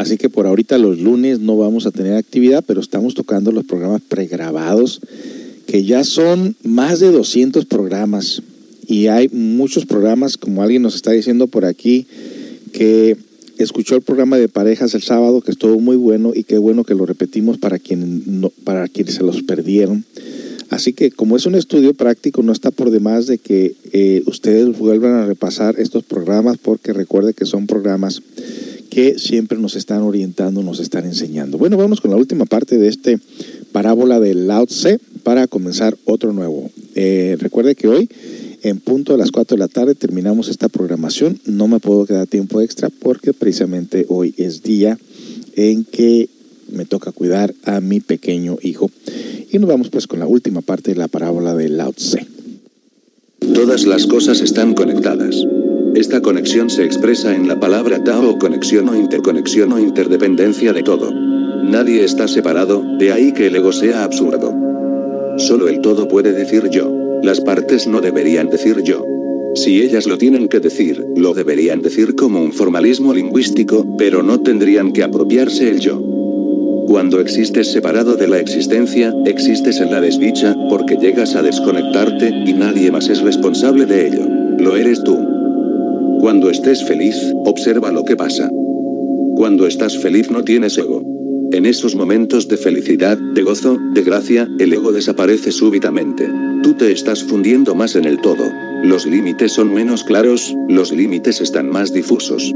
[0.00, 3.66] Así que por ahorita los lunes no vamos a tener actividad, pero estamos tocando los
[3.66, 4.98] programas pregrabados,
[5.66, 8.42] que ya son más de 200 programas.
[8.86, 12.06] Y hay muchos programas, como alguien nos está diciendo por aquí,
[12.72, 13.18] que
[13.58, 16.94] escuchó el programa de parejas el sábado, que estuvo muy bueno y qué bueno que
[16.94, 20.06] lo repetimos para, quien para quienes se los perdieron.
[20.70, 24.78] Así que como es un estudio práctico, no está por demás de que eh, ustedes
[24.78, 28.22] vuelvan a repasar estos programas porque recuerde que son programas
[28.90, 31.56] que siempre nos están orientando, nos están enseñando.
[31.56, 33.18] Bueno, vamos con la última parte de este
[33.72, 36.70] parábola del Lao Tse para comenzar otro nuevo.
[36.94, 38.08] Eh, recuerde que hoy,
[38.62, 41.40] en punto de las 4 de la tarde, terminamos esta programación.
[41.46, 44.98] No me puedo quedar tiempo extra porque precisamente hoy es día
[45.54, 46.28] en que
[46.70, 48.90] me toca cuidar a mi pequeño hijo.
[49.50, 52.26] Y nos vamos pues con la última parte de la parábola del Lao Tse.
[53.54, 55.46] Todas las cosas están conectadas.
[55.94, 60.82] Esta conexión se expresa en la palabra Tao o conexión o interconexión o interdependencia de
[60.82, 61.10] todo.
[61.12, 64.54] Nadie está separado, de ahí que el ego sea absurdo.
[65.36, 66.92] Solo el todo puede decir yo.
[67.22, 69.04] Las partes no deberían decir yo.
[69.56, 74.40] Si ellas lo tienen que decir, lo deberían decir como un formalismo lingüístico, pero no
[74.40, 76.00] tendrían que apropiarse el yo.
[76.86, 82.52] Cuando existes separado de la existencia, existes en la desdicha, porque llegas a desconectarte, y
[82.52, 84.26] nadie más es responsable de ello.
[84.58, 85.39] Lo eres tú.
[86.20, 87.16] Cuando estés feliz,
[87.46, 88.50] observa lo que pasa.
[89.36, 91.02] Cuando estás feliz no tienes ego.
[91.50, 96.28] En esos momentos de felicidad, de gozo, de gracia, el ego desaparece súbitamente.
[96.62, 98.44] Tú te estás fundiendo más en el todo.
[98.84, 102.52] Los límites son menos claros, los límites están más difusos.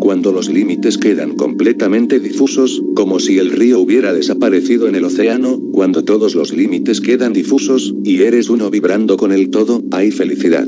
[0.00, 5.60] Cuando los límites quedan completamente difusos, como si el río hubiera desaparecido en el océano,
[5.72, 10.66] cuando todos los límites quedan difusos, y eres uno vibrando con el todo, hay felicidad.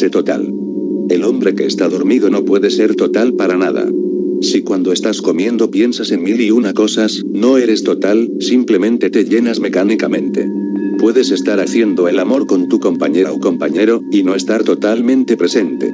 [0.00, 0.52] Total.
[1.08, 3.88] El hombre que está dormido no puede ser total para nada.
[4.40, 9.24] Si cuando estás comiendo piensas en mil y una cosas, no eres total, simplemente te
[9.24, 10.48] llenas mecánicamente.
[10.98, 15.92] Puedes estar haciendo el amor con tu compañera o compañero, y no estar totalmente presente.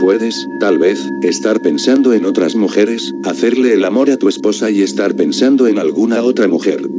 [0.00, 4.82] Puedes, tal vez, estar pensando en otras mujeres, hacerle el amor a tu esposa y
[4.82, 6.89] estar pensando en alguna otra mujer.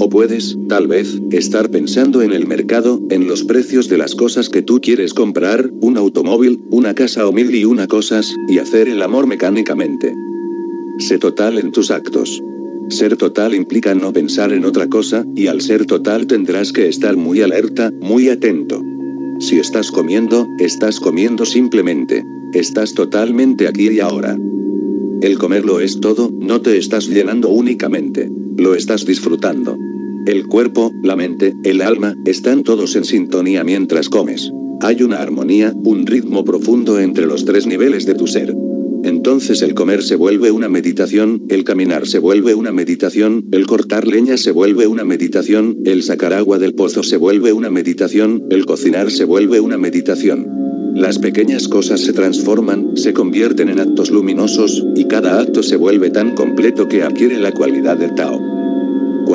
[0.00, 4.48] O puedes, tal vez, estar pensando en el mercado, en los precios de las cosas
[4.48, 8.88] que tú quieres comprar, un automóvil, una casa o mil y una cosas, y hacer
[8.88, 10.14] el amor mecánicamente.
[11.00, 12.40] Sé total en tus actos.
[12.90, 17.16] Ser total implica no pensar en otra cosa, y al ser total tendrás que estar
[17.16, 18.80] muy alerta, muy atento.
[19.40, 22.24] Si estás comiendo, estás comiendo simplemente.
[22.52, 24.36] Estás totalmente aquí y ahora.
[25.20, 28.30] El comerlo es todo, no te estás llenando únicamente.
[28.56, 29.76] Lo estás disfrutando.
[30.26, 34.52] El cuerpo, la mente, el alma, están todos en sintonía mientras comes.
[34.80, 38.54] Hay una armonía, un ritmo profundo entre los tres niveles de tu ser.
[39.04, 44.06] Entonces el comer se vuelve una meditación, el caminar se vuelve una meditación, el cortar
[44.06, 48.66] leña se vuelve una meditación, el sacar agua del pozo se vuelve una meditación, el
[48.66, 50.46] cocinar se vuelve una meditación.
[50.94, 56.10] Las pequeñas cosas se transforman, se convierten en actos luminosos, y cada acto se vuelve
[56.10, 58.57] tan completo que adquiere la cualidad de Tao.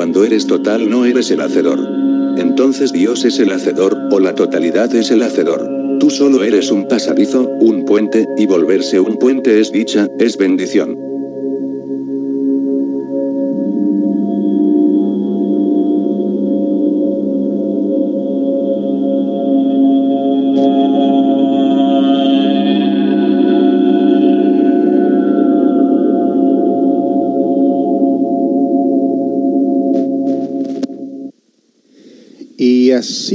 [0.04, 1.80] Cuando eres total no eres el hacedor.
[2.36, 5.66] Entonces Dios es el hacedor, o la totalidad es el hacedor.
[5.98, 11.13] Tú solo eres un pasadizo, un puente, y volverse un puente es dicha, es bendición.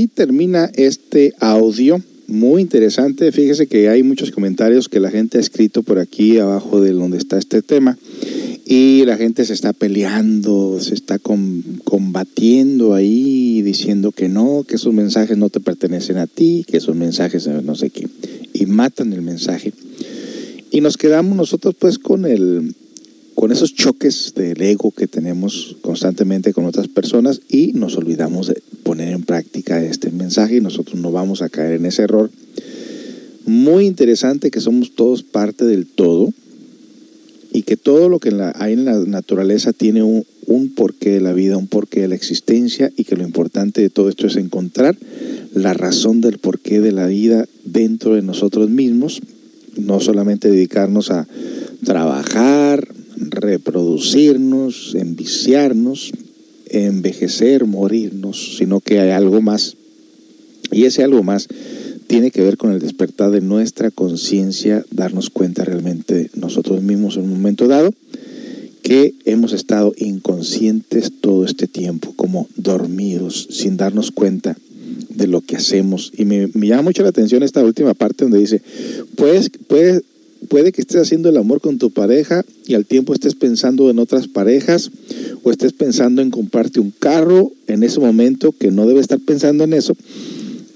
[0.07, 2.01] Termina este audio.
[2.27, 3.31] Muy interesante.
[3.31, 7.17] Fíjese que hay muchos comentarios que la gente ha escrito por aquí abajo de donde
[7.17, 7.97] está este tema.
[8.65, 14.75] Y la gente se está peleando, se está com- combatiendo ahí, diciendo que no, que
[14.75, 18.07] esos mensajes no te pertenecen a ti, que esos mensajes de no sé qué.
[18.53, 19.73] Y matan el mensaje.
[20.69, 22.75] Y nos quedamos nosotros pues con el,
[23.33, 28.61] con esos choques del ego que tenemos constantemente con otras personas y nos olvidamos de
[28.99, 32.29] en práctica este mensaje y nosotros no vamos a caer en ese error.
[33.45, 36.31] Muy interesante que somos todos parte del todo
[37.51, 41.33] y que todo lo que hay en la naturaleza tiene un, un porqué de la
[41.33, 44.97] vida, un porqué de la existencia y que lo importante de todo esto es encontrar
[45.53, 49.21] la razón del porqué de la vida dentro de nosotros mismos,
[49.77, 51.27] no solamente dedicarnos a
[51.83, 52.87] trabajar,
[53.17, 56.11] reproducirnos, enviciarnos,
[56.69, 59.75] envejecer, morirnos, sino que hay algo más.
[60.71, 61.47] Y ese algo más
[62.07, 67.23] tiene que ver con el despertar de nuestra conciencia, darnos cuenta realmente nosotros mismos en
[67.23, 67.91] un momento dado
[68.81, 74.57] que hemos estado inconscientes todo este tiempo, como dormidos, sin darnos cuenta
[75.09, 76.11] de lo que hacemos.
[76.17, 78.61] Y me, llama mucho la atención esta última parte donde dice,
[79.15, 80.01] pues, puede,
[80.49, 83.99] puede que estés haciendo el amor con tu pareja y al tiempo estés pensando en
[83.99, 84.91] otras parejas
[85.43, 89.63] o estés pensando en comprarte un carro en ese momento que no debe estar pensando
[89.63, 89.95] en eso,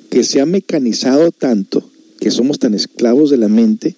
[0.10, 1.84] que se ha mecanizado tanto,
[2.20, 3.96] que somos tan esclavos de la mente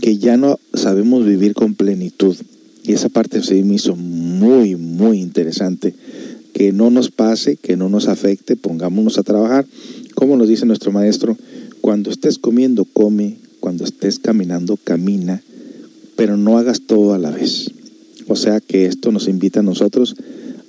[0.00, 2.36] que ya no sabemos vivir con plenitud.
[2.84, 5.94] Y esa parte se me hizo muy, muy interesante.
[6.54, 9.66] Que no nos pase, que no nos afecte, pongámonos a trabajar.
[10.14, 11.36] Como nos dice nuestro maestro,
[11.80, 15.42] cuando estés comiendo, come, cuando estés caminando, camina,
[16.16, 17.70] pero no hagas todo a la vez.
[18.26, 20.16] O sea que esto nos invita a nosotros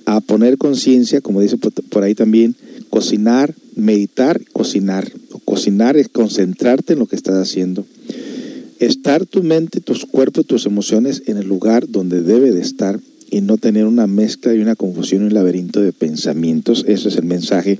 [0.06, 2.56] a poner conciencia, como dice por ahí también,
[2.88, 5.10] cocinar, meditar, cocinar.
[5.44, 7.84] Cocinar es concentrarte en lo que estás haciendo.
[8.78, 12.98] Estar tu mente, tus cuerpos, tus emociones en el lugar donde debe de estar
[13.30, 16.84] y no tener una mezcla y una confusión y un laberinto de pensamientos.
[16.88, 17.78] Ese es el mensaje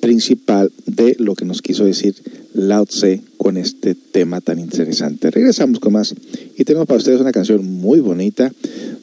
[0.00, 2.14] principal de lo que nos quiso decir
[2.54, 5.28] Lao Tse con este tema tan interesante.
[5.28, 6.14] Regresamos con más
[6.56, 8.52] y tenemos para ustedes una canción muy bonita,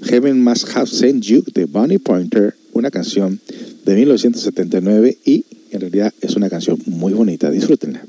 [0.04, 3.42] Heaven Must Have Sent You de Bonnie Pointer, una canción
[3.86, 7.52] de 1979 y en realidad es una canción muy bonita.
[7.52, 8.02] Disfrútenla.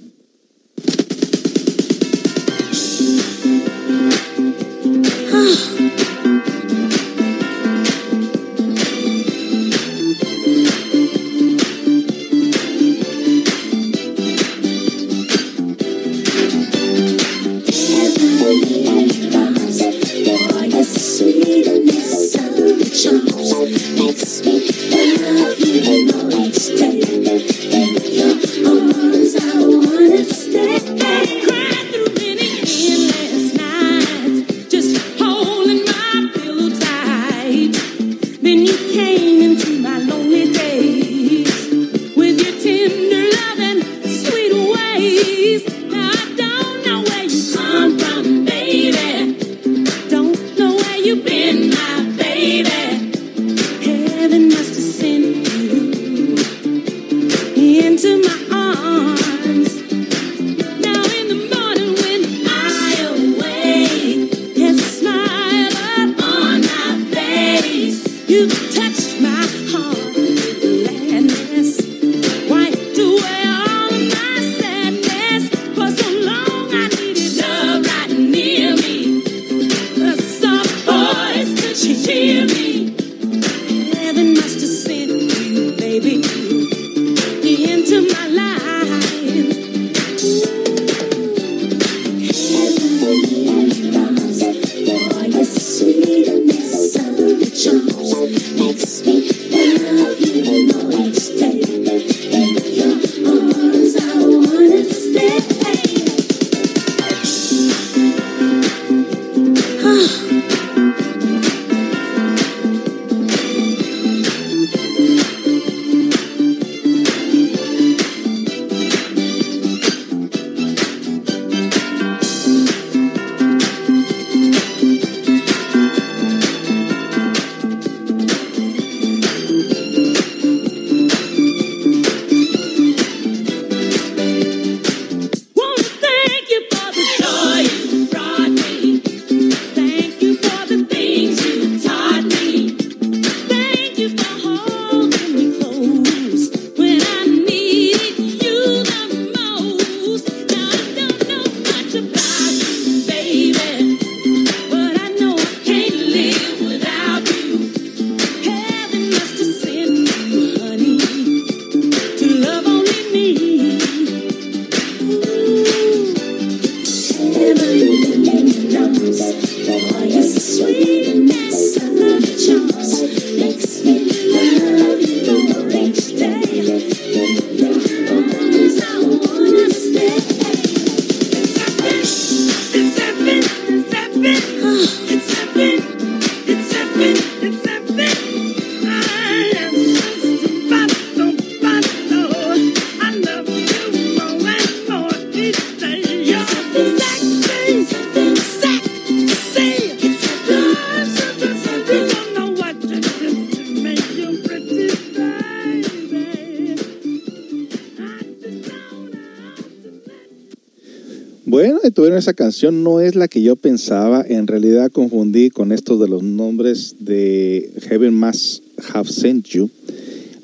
[212.21, 214.25] Esa canción, no es la que yo pensaba.
[214.27, 218.63] En realidad confundí con estos de los nombres de Heaven Must
[218.93, 219.69] Have Sent You.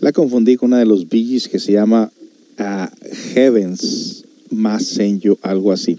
[0.00, 2.10] La confundí con una de los Gees que se llama
[2.58, 2.90] ah,
[3.34, 5.98] Heavens Must Send You, algo así.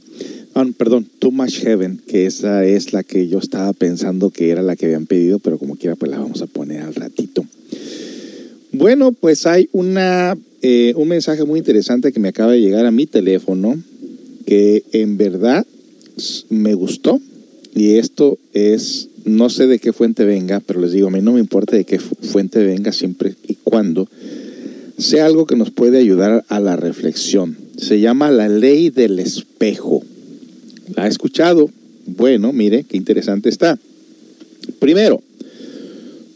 [0.56, 4.64] Ah, perdón, Too Much Heaven, que esa es la que yo estaba pensando que era
[4.64, 7.46] la que habían pedido, pero como quiera, pues la vamos a poner al ratito.
[8.72, 12.92] Bueno, pues hay una, eh, un mensaje muy interesante que me acaba de llegar a
[12.92, 13.76] mi teléfono,
[14.48, 15.68] que en verdad
[16.50, 17.22] me gustó.
[17.76, 21.34] Y esto es, no sé de qué fuente venga, pero les digo, a mí no
[21.34, 24.10] me importa de qué fu- fuente venga siempre y cuando
[24.98, 27.56] sea algo que nos puede ayudar a la reflexión.
[27.78, 30.02] Se llama la ley del espejo.
[30.96, 31.70] ¿La ha escuchado?
[32.08, 33.78] Bueno, mire, qué interesante está.
[34.80, 35.22] Primero,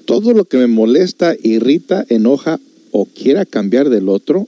[0.05, 2.59] todo lo que me molesta, irrita, enoja
[2.91, 4.47] o quiera cambiar del otro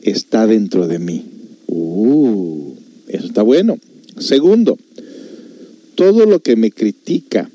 [0.00, 1.24] está dentro de mí.
[1.68, 2.74] Uh,
[3.08, 3.78] eso está bueno.
[4.18, 4.76] Segundo,
[5.94, 7.50] todo lo que me critica,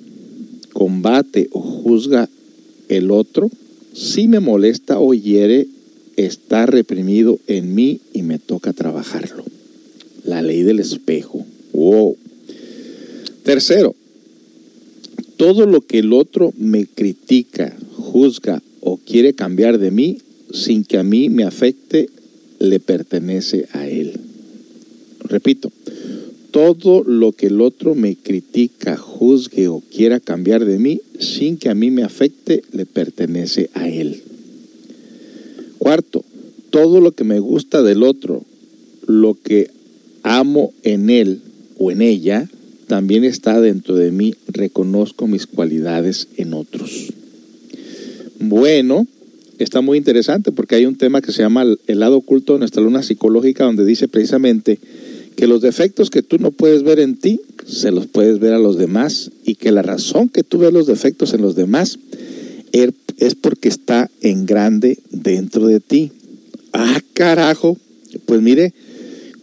[0.71, 2.29] combate o juzga
[2.89, 3.49] el otro,
[3.93, 5.67] si me molesta o hiere,
[6.15, 9.43] está reprimido en mí y me toca trabajarlo.
[10.23, 11.45] La ley del espejo.
[11.73, 12.15] Wow.
[13.43, 13.95] Tercero,
[15.37, 20.17] todo lo que el otro me critica, juzga o quiere cambiar de mí
[20.53, 22.09] sin que a mí me afecte,
[22.59, 24.13] le pertenece a él.
[25.19, 25.71] Repito,
[26.51, 31.69] todo lo que el otro me critica, juzgue o quiera cambiar de mí sin que
[31.69, 34.21] a mí me afecte, le pertenece a él.
[35.79, 36.23] Cuarto,
[36.69, 38.43] todo lo que me gusta del otro,
[39.07, 39.69] lo que
[40.21, 41.41] amo en él
[41.77, 42.49] o en ella,
[42.87, 44.35] también está dentro de mí.
[44.47, 47.13] Reconozco mis cualidades en otros.
[48.39, 49.07] Bueno,
[49.63, 52.81] está muy interesante porque hay un tema que se llama el lado oculto de nuestra
[52.83, 54.79] luna psicológica donde dice precisamente
[55.35, 58.59] que los defectos que tú no puedes ver en ti, se los puedes ver a
[58.59, 61.97] los demás y que la razón que tú ves los defectos en los demás
[62.71, 66.11] er- es porque está en grande dentro de ti.
[66.71, 67.77] Ah, carajo.
[68.25, 68.73] Pues mire,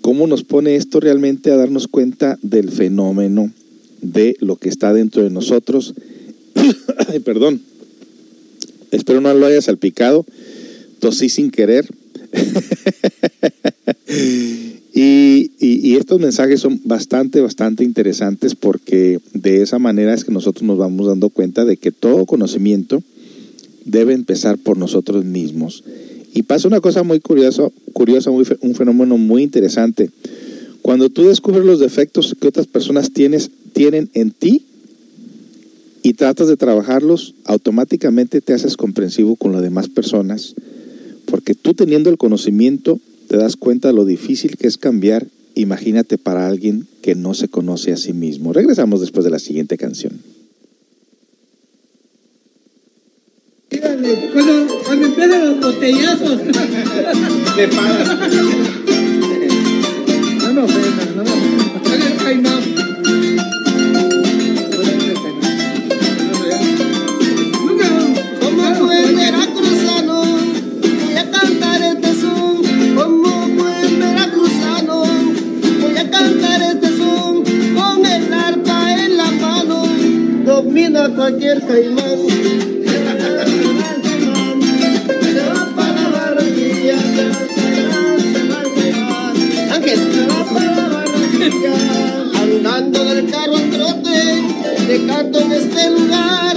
[0.01, 3.53] cómo nos pone esto realmente a darnos cuenta del fenómeno
[4.01, 5.95] de lo que está dentro de nosotros.
[7.25, 7.61] Perdón.
[8.91, 10.25] Espero no lo haya salpicado.
[10.99, 11.87] Tosí sin querer.
[14.95, 20.79] y, estos mensajes son bastante, bastante interesantes porque de esa manera es que nosotros nos
[20.79, 23.03] vamos dando cuenta de que todo conocimiento
[23.85, 25.85] debe empezar por nosotros mismos.
[26.33, 30.11] Y pasa una cosa muy curiosa, curiosa muy un fenómeno muy interesante.
[30.81, 34.65] Cuando tú descubres los defectos que otras personas tienes, tienen en ti
[36.03, 40.55] y tratas de trabajarlos, automáticamente te haces comprensivo con las demás personas,
[41.27, 42.99] porque tú teniendo el conocimiento
[43.29, 45.29] te das cuenta de lo difícil que es cambiar.
[45.55, 48.53] Imagínate para alguien que no se conoce a sí mismo.
[48.53, 50.21] Regresamos después de la siguiente canción.
[54.33, 56.41] Cuando, cuando empiezan los botellazos.
[62.43, 62.60] No,
[81.01, 82.19] domina cualquier caimán.
[85.23, 87.15] Se va para Barranquilla, el
[87.55, 88.19] caimán.
[89.73, 91.75] Ángel, se va para Barranquilla.
[92.43, 94.17] Andando del carro al trote,
[94.87, 96.57] te canto en este lugar.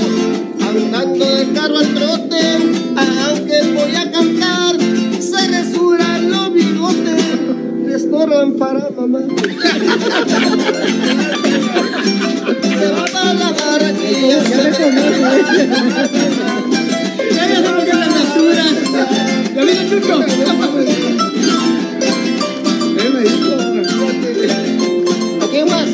[0.62, 2.42] Andando del carro al trote,
[2.98, 4.43] aunque voy a cantar,
[8.24, 9.20] estorban para mamá.
[12.80, 15.68] Se va para la barranquilla, Ya le conoce.
[17.34, 18.66] Ya le sabe que es la basura.
[19.56, 20.16] ¿Ya vino Chucho?
[25.42, 25.90] ¿A quién más?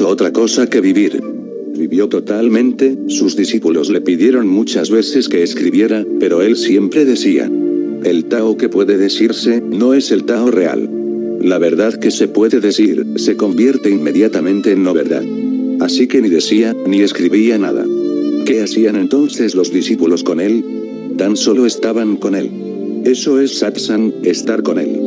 [0.00, 1.20] Otra cosa que vivir.
[1.76, 7.50] Vivió totalmente, sus discípulos le pidieron muchas veces que escribiera, pero él siempre decía,
[8.04, 10.88] el Tao que puede decirse, no es el Tao real.
[11.40, 15.24] La verdad que se puede decir, se convierte inmediatamente en no verdad.
[15.80, 17.84] Así que ni decía, ni escribía nada.
[18.46, 20.64] ¿Qué hacían entonces los discípulos con él?
[21.18, 22.50] Tan solo estaban con él.
[23.04, 25.01] Eso es satsang, estar con él.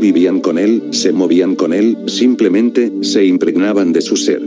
[0.00, 4.42] Vivían con él, se movían con él, simplemente, se impregnaban de su ser.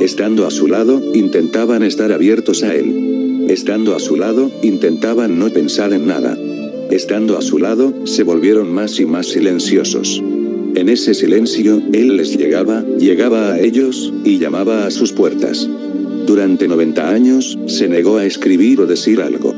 [0.00, 3.46] Estando a su lado, intentaban estar abiertos a él.
[3.48, 6.38] Estando a su lado, intentaban no pensar en nada.
[6.90, 10.22] Estando a su lado, se volvieron más y más silenciosos.
[10.74, 15.68] En ese silencio, él les llegaba, llegaba a ellos, y llamaba a sus puertas.
[16.26, 19.53] Durante 90 años, se negó a escribir o decir algo.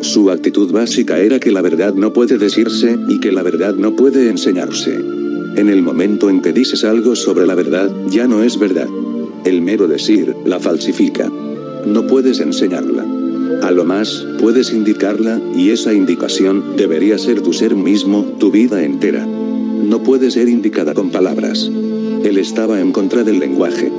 [0.00, 3.96] Su actitud básica era que la verdad no puede decirse, y que la verdad no
[3.96, 4.94] puede enseñarse.
[5.56, 8.86] En el momento en que dices algo sobre la verdad, ya no es verdad.
[9.44, 11.30] El mero decir, la falsifica.
[11.84, 13.04] No puedes enseñarla.
[13.62, 18.84] A lo más, puedes indicarla, y esa indicación debería ser tu ser mismo, tu vida
[18.84, 19.26] entera.
[19.26, 21.70] No puede ser indicada con palabras.
[22.24, 23.90] Él estaba en contra del lenguaje.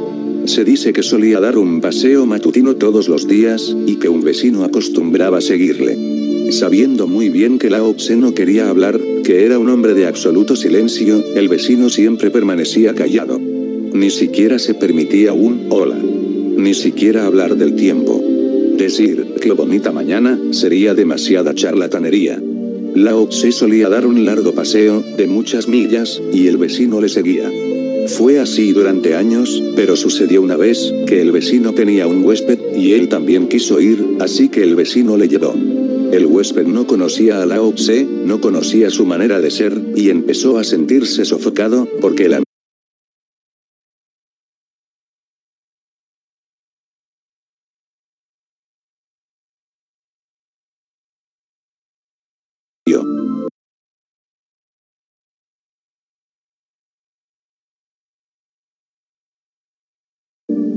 [0.45, 4.63] Se dice que solía dar un paseo matutino todos los días, y que un vecino
[4.63, 6.51] acostumbraba seguirle.
[6.51, 10.55] Sabiendo muy bien que Lao Tse no quería hablar, que era un hombre de absoluto
[10.55, 13.39] silencio, el vecino siempre permanecía callado.
[13.39, 15.97] Ni siquiera se permitía un hola.
[15.97, 18.21] Ni siquiera hablar del tiempo.
[18.77, 22.41] Decir, qué bonita mañana, sería demasiada charlatanería.
[22.95, 27.51] Lao Tse solía dar un largo paseo, de muchas millas, y el vecino le seguía.
[28.17, 32.93] Fue así durante años, pero sucedió una vez, que el vecino tenía un huésped, y
[32.93, 35.53] él también quiso ir, así que el vecino le llevó.
[36.11, 40.57] El huésped no conocía a Lao Tse, no conocía su manera de ser, y empezó
[40.57, 42.41] a sentirse sofocado, porque la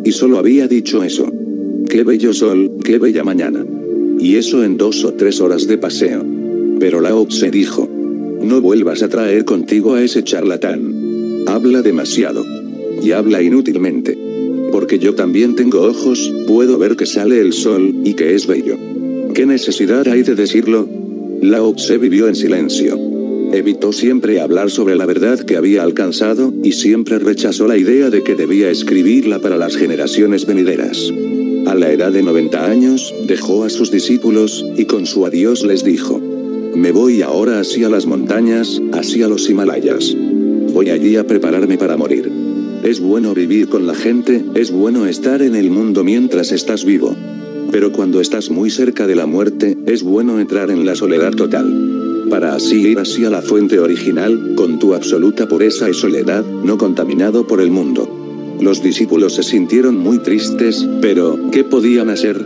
[0.05, 1.31] Y solo había dicho eso.
[1.89, 3.65] Qué bello sol, qué bella mañana.
[4.19, 6.25] Y eso en dos o tres horas de paseo.
[6.79, 7.89] Pero Lao Tse dijo.
[8.43, 11.45] No vuelvas a traer contigo a ese charlatán.
[11.47, 12.45] Habla demasiado.
[13.03, 14.19] Y habla inútilmente.
[14.73, 18.77] Porque yo también tengo ojos, puedo ver que sale el sol, y que es bello.
[19.35, 20.89] ¿Qué necesidad hay de decirlo?
[21.43, 23.12] Lao Tse vivió en silencio.
[23.53, 28.23] Evitó siempre hablar sobre la verdad que había alcanzado, y siempre rechazó la idea de
[28.23, 31.13] que debía escribirla para las generaciones venideras.
[31.67, 35.85] A la edad de 90 años, dejó a sus discípulos, y con su adiós les
[35.85, 36.19] dijo,
[36.75, 40.17] Me voy ahora hacia las montañas, hacia los Himalayas.
[40.73, 42.33] Voy allí a prepararme para morir.
[42.83, 47.15] Es bueno vivir con la gente, es bueno estar en el mundo mientras estás vivo.
[47.71, 52.02] Pero cuando estás muy cerca de la muerte, es bueno entrar en la soledad total
[52.33, 57.47] para así ir hacia la fuente original, con tu absoluta pureza y soledad, no contaminado
[57.47, 58.09] por el mundo.
[58.59, 62.41] Los discípulos se sintieron muy tristes, pero, ¿qué podían hacer?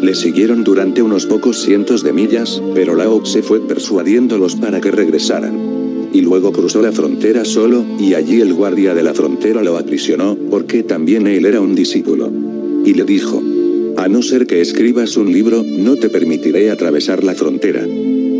[0.00, 4.92] Le siguieron durante unos pocos cientos de millas, pero Lao Tse fue persuadiéndolos para que
[4.92, 6.10] regresaran.
[6.12, 10.38] Y luego cruzó la frontera solo, y allí el guardia de la frontera lo aprisionó,
[10.48, 12.30] porque también él era un discípulo.
[12.84, 13.42] Y le dijo,
[13.96, 17.84] a no ser que escribas un libro, no te permitiré atravesar la frontera.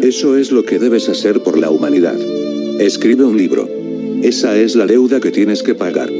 [0.04, 2.14] Eso es lo que debes hacer por la humanidad.
[2.78, 3.66] Escribe un libro.
[4.22, 6.10] Esa es la deuda que tienes que pagar.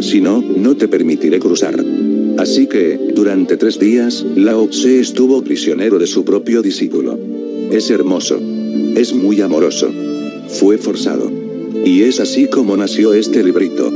[0.00, 1.82] Si no, no te permitiré cruzar.
[2.36, 7.18] Así que, durante tres días, Lao Tse estuvo prisionero de su propio discípulo.
[7.70, 8.38] Es hermoso.
[8.94, 9.90] Es muy amoroso.
[10.48, 11.32] Fue forzado.
[11.82, 13.90] Y es así como nació este librito.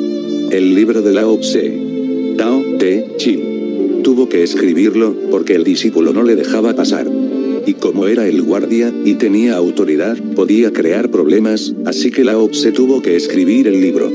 [0.53, 2.35] El libro de Lao Tse.
[2.39, 4.03] Tao Te Ching.
[4.03, 7.24] Tuvo que escribirlo, porque el discípulo no le dejaba pasar
[7.67, 12.73] y como era el guardia, y tenía autoridad, podía crear problemas, así que Lao Tse
[12.73, 14.11] tuvo que escribir el libro.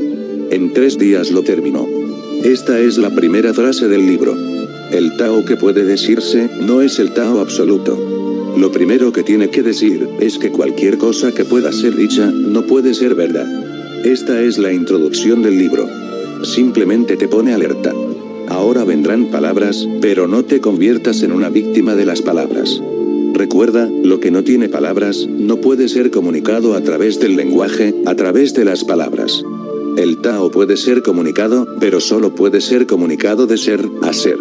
[0.52, 1.88] En tres días lo terminó.
[2.44, 4.36] Esta es la primera frase del libro.
[4.92, 7.98] El Tao que puede decirse, no es el Tao absoluto.
[8.58, 12.66] Lo primero que tiene que decir, es que cualquier cosa que pueda ser dicha, no
[12.66, 13.48] puede ser verdad.
[14.04, 15.88] Esta es la introducción del libro.
[16.44, 17.94] Simplemente te pone alerta.
[18.48, 22.82] Ahora vendrán palabras, pero no te conviertas en una víctima de las palabras.
[23.34, 28.16] Recuerda, lo que no tiene palabras, no puede ser comunicado a través del lenguaje, a
[28.16, 29.44] través de las palabras.
[29.98, 34.38] El Tao puede ser comunicado, pero solo puede ser comunicado de ser a ser.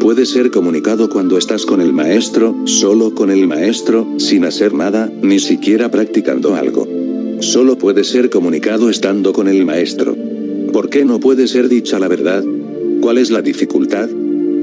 [0.00, 5.12] Puede ser comunicado cuando estás con el maestro, solo con el maestro, sin hacer nada,
[5.22, 6.88] ni siquiera practicando algo.
[7.40, 10.16] Solo puede ser comunicado estando con el maestro.
[10.72, 12.44] ¿Por qué no puede ser dicha la verdad?
[13.00, 14.08] ¿Cuál es la dificultad?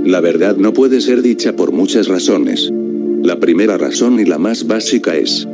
[0.05, 2.71] La verdad no puede ser dicha por muchas razones.
[3.23, 5.47] La primera razón y la más básica es,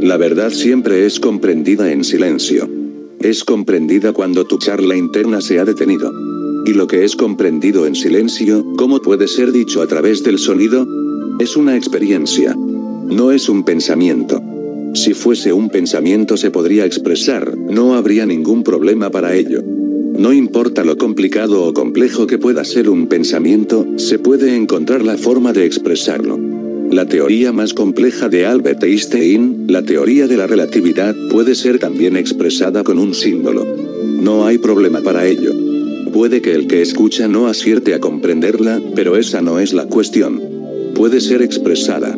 [0.00, 2.68] la verdad siempre es comprendida en silencio.
[3.20, 6.12] Es comprendida cuando tu charla interna se ha detenido.
[6.66, 10.86] Y lo que es comprendido en silencio, ¿cómo puede ser dicho a través del sonido?
[11.38, 12.56] Es una experiencia.
[12.56, 14.42] No es un pensamiento.
[14.94, 19.62] Si fuese un pensamiento se podría expresar, no habría ningún problema para ello.
[19.62, 25.16] No importa lo complicado o complejo que pueda ser un pensamiento, se puede encontrar la
[25.16, 26.38] forma de expresarlo.
[26.92, 32.18] La teoría más compleja de Albert Einstein, la teoría de la relatividad, puede ser también
[32.18, 33.64] expresada con un símbolo.
[33.64, 35.52] No hay problema para ello.
[36.12, 40.42] Puede que el que escucha no acierte a comprenderla, pero esa no es la cuestión.
[40.94, 42.14] Puede ser expresada.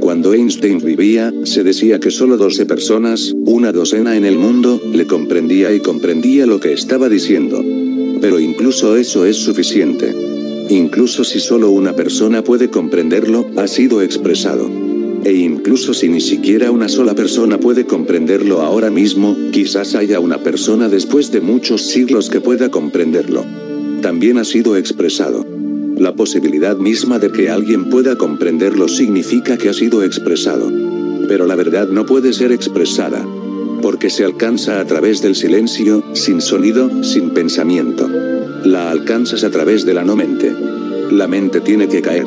[0.00, 5.06] Cuando Einstein vivía, se decía que solo 12 personas, una docena en el mundo, le
[5.06, 7.64] comprendía y comprendía lo que estaba diciendo.
[8.20, 10.29] Pero incluso eso es suficiente.
[10.70, 14.70] Incluso si solo una persona puede comprenderlo, ha sido expresado.
[15.24, 20.38] E incluso si ni siquiera una sola persona puede comprenderlo ahora mismo, quizás haya una
[20.38, 23.44] persona después de muchos siglos que pueda comprenderlo.
[24.00, 25.44] También ha sido expresado.
[25.96, 30.70] La posibilidad misma de que alguien pueda comprenderlo significa que ha sido expresado.
[31.26, 33.26] Pero la verdad no puede ser expresada.
[33.82, 38.08] Porque se alcanza a través del silencio, sin sonido, sin pensamiento.
[38.64, 40.52] La alcanzas a través de la no mente.
[41.10, 42.26] La mente tiene que caer.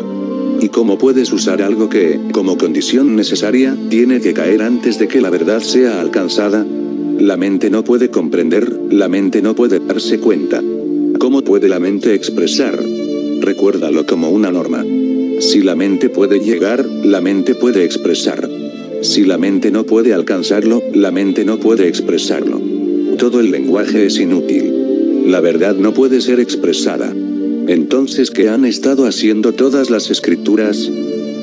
[0.59, 5.21] ¿Y cómo puedes usar algo que, como condición necesaria, tiene que caer antes de que
[5.21, 6.65] la verdad sea alcanzada?
[7.19, 10.61] La mente no puede comprender, la mente no puede darse cuenta.
[11.19, 12.79] ¿Cómo puede la mente expresar?
[13.41, 14.83] Recuérdalo como una norma.
[15.39, 18.49] Si la mente puede llegar, la mente puede expresar.
[19.01, 22.61] Si la mente no puede alcanzarlo, la mente no puede expresarlo.
[23.17, 24.62] Todo el lenguaje es inútil.
[25.25, 27.13] La verdad no puede ser expresada.
[27.67, 30.89] Entonces, ¿qué han estado haciendo todas las escrituras?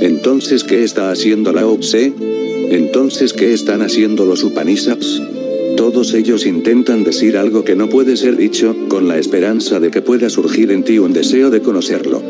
[0.00, 2.12] Entonces, ¿qué está haciendo la Tse?
[2.70, 5.22] Entonces, ¿qué están haciendo los Upanishads?
[5.76, 10.02] Todos ellos intentan decir algo que no puede ser dicho, con la esperanza de que
[10.02, 12.22] pueda surgir en ti un deseo de conocerlo.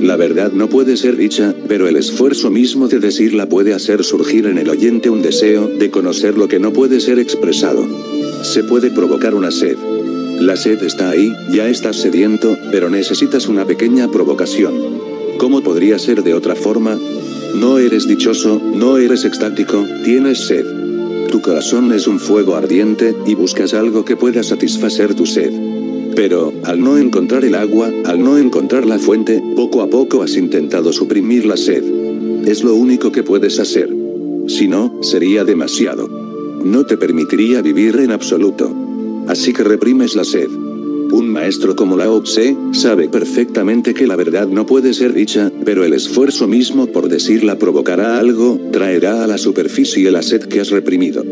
[0.00, 4.46] La verdad no puede ser dicha, pero el esfuerzo mismo de decirla puede hacer surgir
[4.46, 7.86] en el oyente un deseo de conocer lo que no puede ser expresado.
[8.42, 9.76] Se puede provocar una sed.
[10.40, 14.74] La sed está ahí, ya estás sediento, pero necesitas una pequeña provocación.
[15.38, 16.98] ¿Cómo podría ser de otra forma?
[17.54, 20.64] No eres dichoso, no eres extático, tienes sed.
[21.30, 25.52] Tu corazón es un fuego ardiente, y buscas algo que pueda satisfacer tu sed.
[26.14, 30.36] Pero, al no encontrar el agua, al no encontrar la fuente, poco a poco has
[30.36, 31.84] intentado suprimir la sed.
[32.46, 33.88] Es lo único que puedes hacer.
[34.46, 36.08] Si no, sería demasiado.
[36.64, 38.83] No te permitiría vivir en absoluto.
[39.28, 40.48] Así que reprimes la sed.
[40.48, 45.84] Un maestro como Lao Tse sabe perfectamente que la verdad no puede ser dicha, pero
[45.84, 50.70] el esfuerzo mismo por decirla provocará algo, traerá a la superficie la sed que has
[50.70, 51.24] reprimido.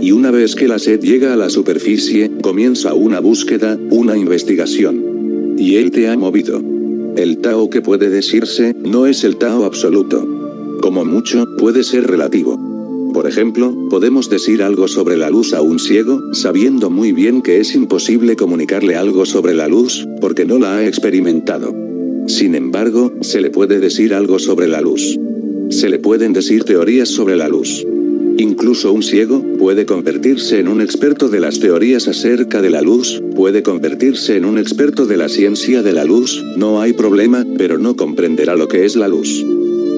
[0.00, 5.54] Y una vez que la sed llega a la superficie, comienza una búsqueda, una investigación.
[5.58, 6.62] Y él te ha movido.
[7.16, 10.26] El Tao que puede decirse, no es el Tao absoluto.
[10.80, 12.65] Como mucho, puede ser relativo.
[13.16, 17.60] Por ejemplo, podemos decir algo sobre la luz a un ciego, sabiendo muy bien que
[17.60, 21.74] es imposible comunicarle algo sobre la luz, porque no la ha experimentado.
[22.26, 25.18] Sin embargo, se le puede decir algo sobre la luz.
[25.70, 27.86] Se le pueden decir teorías sobre la luz.
[28.36, 33.22] Incluso un ciego puede convertirse en un experto de las teorías acerca de la luz,
[33.34, 37.78] puede convertirse en un experto de la ciencia de la luz, no hay problema, pero
[37.78, 39.42] no comprenderá lo que es la luz.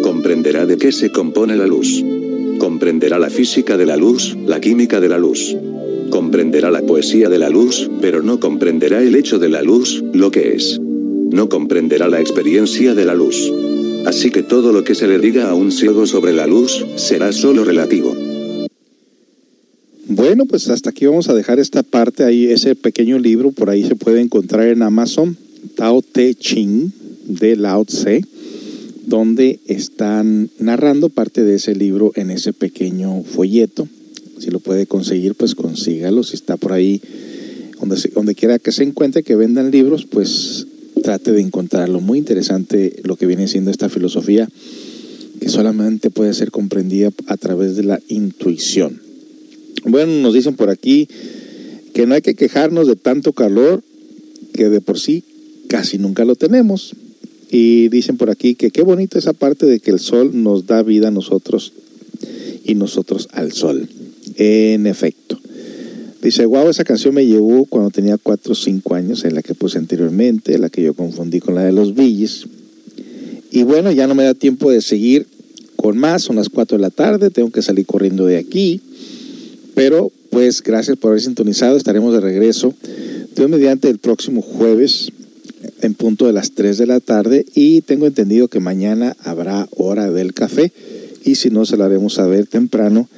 [0.03, 2.05] Comprenderá de qué se compone la luz.
[2.59, 5.57] Comprenderá la física de la luz, la química de la luz.
[6.11, 10.31] Comprenderá la poesía de la luz, pero no comprenderá el hecho de la luz, lo
[10.31, 10.81] que es.
[10.81, 13.53] No comprenderá la experiencia de la luz.
[14.07, 17.33] Así que todo lo que se le diga a un ciego sobre la luz, será
[17.33, 18.17] solo relativo.
[20.07, 23.87] Bueno, pues hasta aquí vamos a dejar esta parte ahí, ese pequeño libro, por ahí
[23.87, 25.37] se puede encontrar en Amazon,
[25.77, 26.91] Tao Te Ching
[27.27, 28.23] de Lao Tse,
[29.09, 33.89] donde están narrando parte de ese libro en ese pequeño folleto.
[34.39, 36.23] Si lo puede conseguir, pues consígalo.
[36.23, 37.01] Si está por ahí,
[37.81, 40.67] donde, donde quiera que se encuentre, que vendan libros, pues
[41.03, 42.03] trate de encontrarlo.
[42.03, 44.47] Muy interesante lo que viene siendo esta filosofía,
[45.41, 49.01] que solamente puede ser comprendida a través de la intuición.
[49.87, 51.09] Bueno, nos dicen por aquí
[51.95, 53.83] que no hay que quejarnos de tanto calor,
[54.53, 55.25] que de por sí
[55.67, 56.95] casi nunca lo tenemos.
[57.51, 60.83] Y dicen por aquí que qué bonito esa parte de que el sol nos da
[60.83, 61.73] vida a nosotros
[62.65, 63.89] y nosotros al sol.
[64.37, 65.39] En efecto.
[66.23, 69.55] Dice, wow, esa canción me llevó cuando tenía 4 o 5 años, en la que
[69.55, 72.47] puse anteriormente, la que yo confundí con la de los Billys.
[73.51, 75.27] Y bueno, ya no me da tiempo de seguir
[75.77, 78.81] con más, son las 4 de la tarde, tengo que salir corriendo de aquí.
[79.75, 82.75] Pero pues gracias por haber sintonizado, estaremos de regreso
[83.39, 85.13] Dios mediante el próximo jueves
[85.83, 90.11] en punto de las 3 de la tarde y tengo entendido que mañana habrá hora
[90.11, 90.73] del café
[91.25, 93.09] y si no se la haremos saber temprano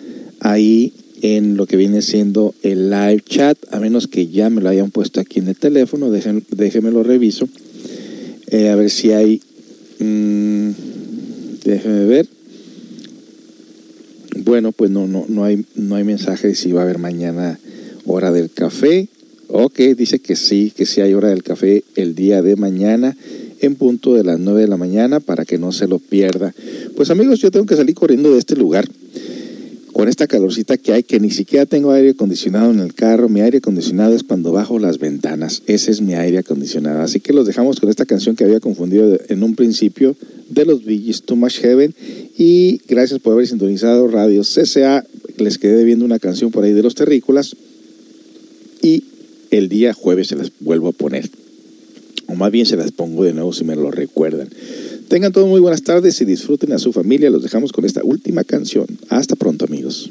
[0.40, 0.92] ahí
[1.22, 4.90] en lo que viene siendo el live chat, a menos que ya me lo hayan
[4.90, 7.48] puesto aquí en el teléfono, déjenme, déjenme lo reviso,
[8.48, 9.42] eh, a ver si hay,
[9.98, 10.70] mm,
[11.64, 12.26] déjenme ver,
[14.44, 17.58] bueno, pues no, no, no, hay, no hay mensaje si va a haber mañana
[18.06, 19.08] hora del café,
[19.50, 23.16] ok, dice que sí, que sí hay hora del café el día de mañana
[23.60, 26.54] en punto de las 9 de la mañana para que no se lo pierda.
[26.96, 28.88] Pues amigos, yo tengo que salir corriendo de este lugar
[29.92, 33.28] con esta calorcita que hay, que ni siquiera tengo aire acondicionado en el carro.
[33.28, 35.62] Mi aire acondicionado es cuando bajo las ventanas.
[35.66, 37.02] Ese es mi aire acondicionado.
[37.02, 40.16] Así que los dejamos con esta canción que había confundido en un principio
[40.48, 41.94] de los Billys, Too Much Heaven.
[42.38, 45.04] Y gracias por haber sintonizado Radio CCA.
[45.36, 47.56] Les quedé viendo una canción por ahí de los terrícolas.
[48.82, 49.04] Y
[49.50, 51.28] el día jueves se las vuelvo a poner.
[52.26, 54.48] O más bien se las pongo de nuevo si me lo recuerdan.
[55.08, 57.30] Tengan todos muy buenas tardes y disfruten a su familia.
[57.30, 58.86] Los dejamos con esta última canción.
[59.08, 60.10] Hasta pronto, amigos.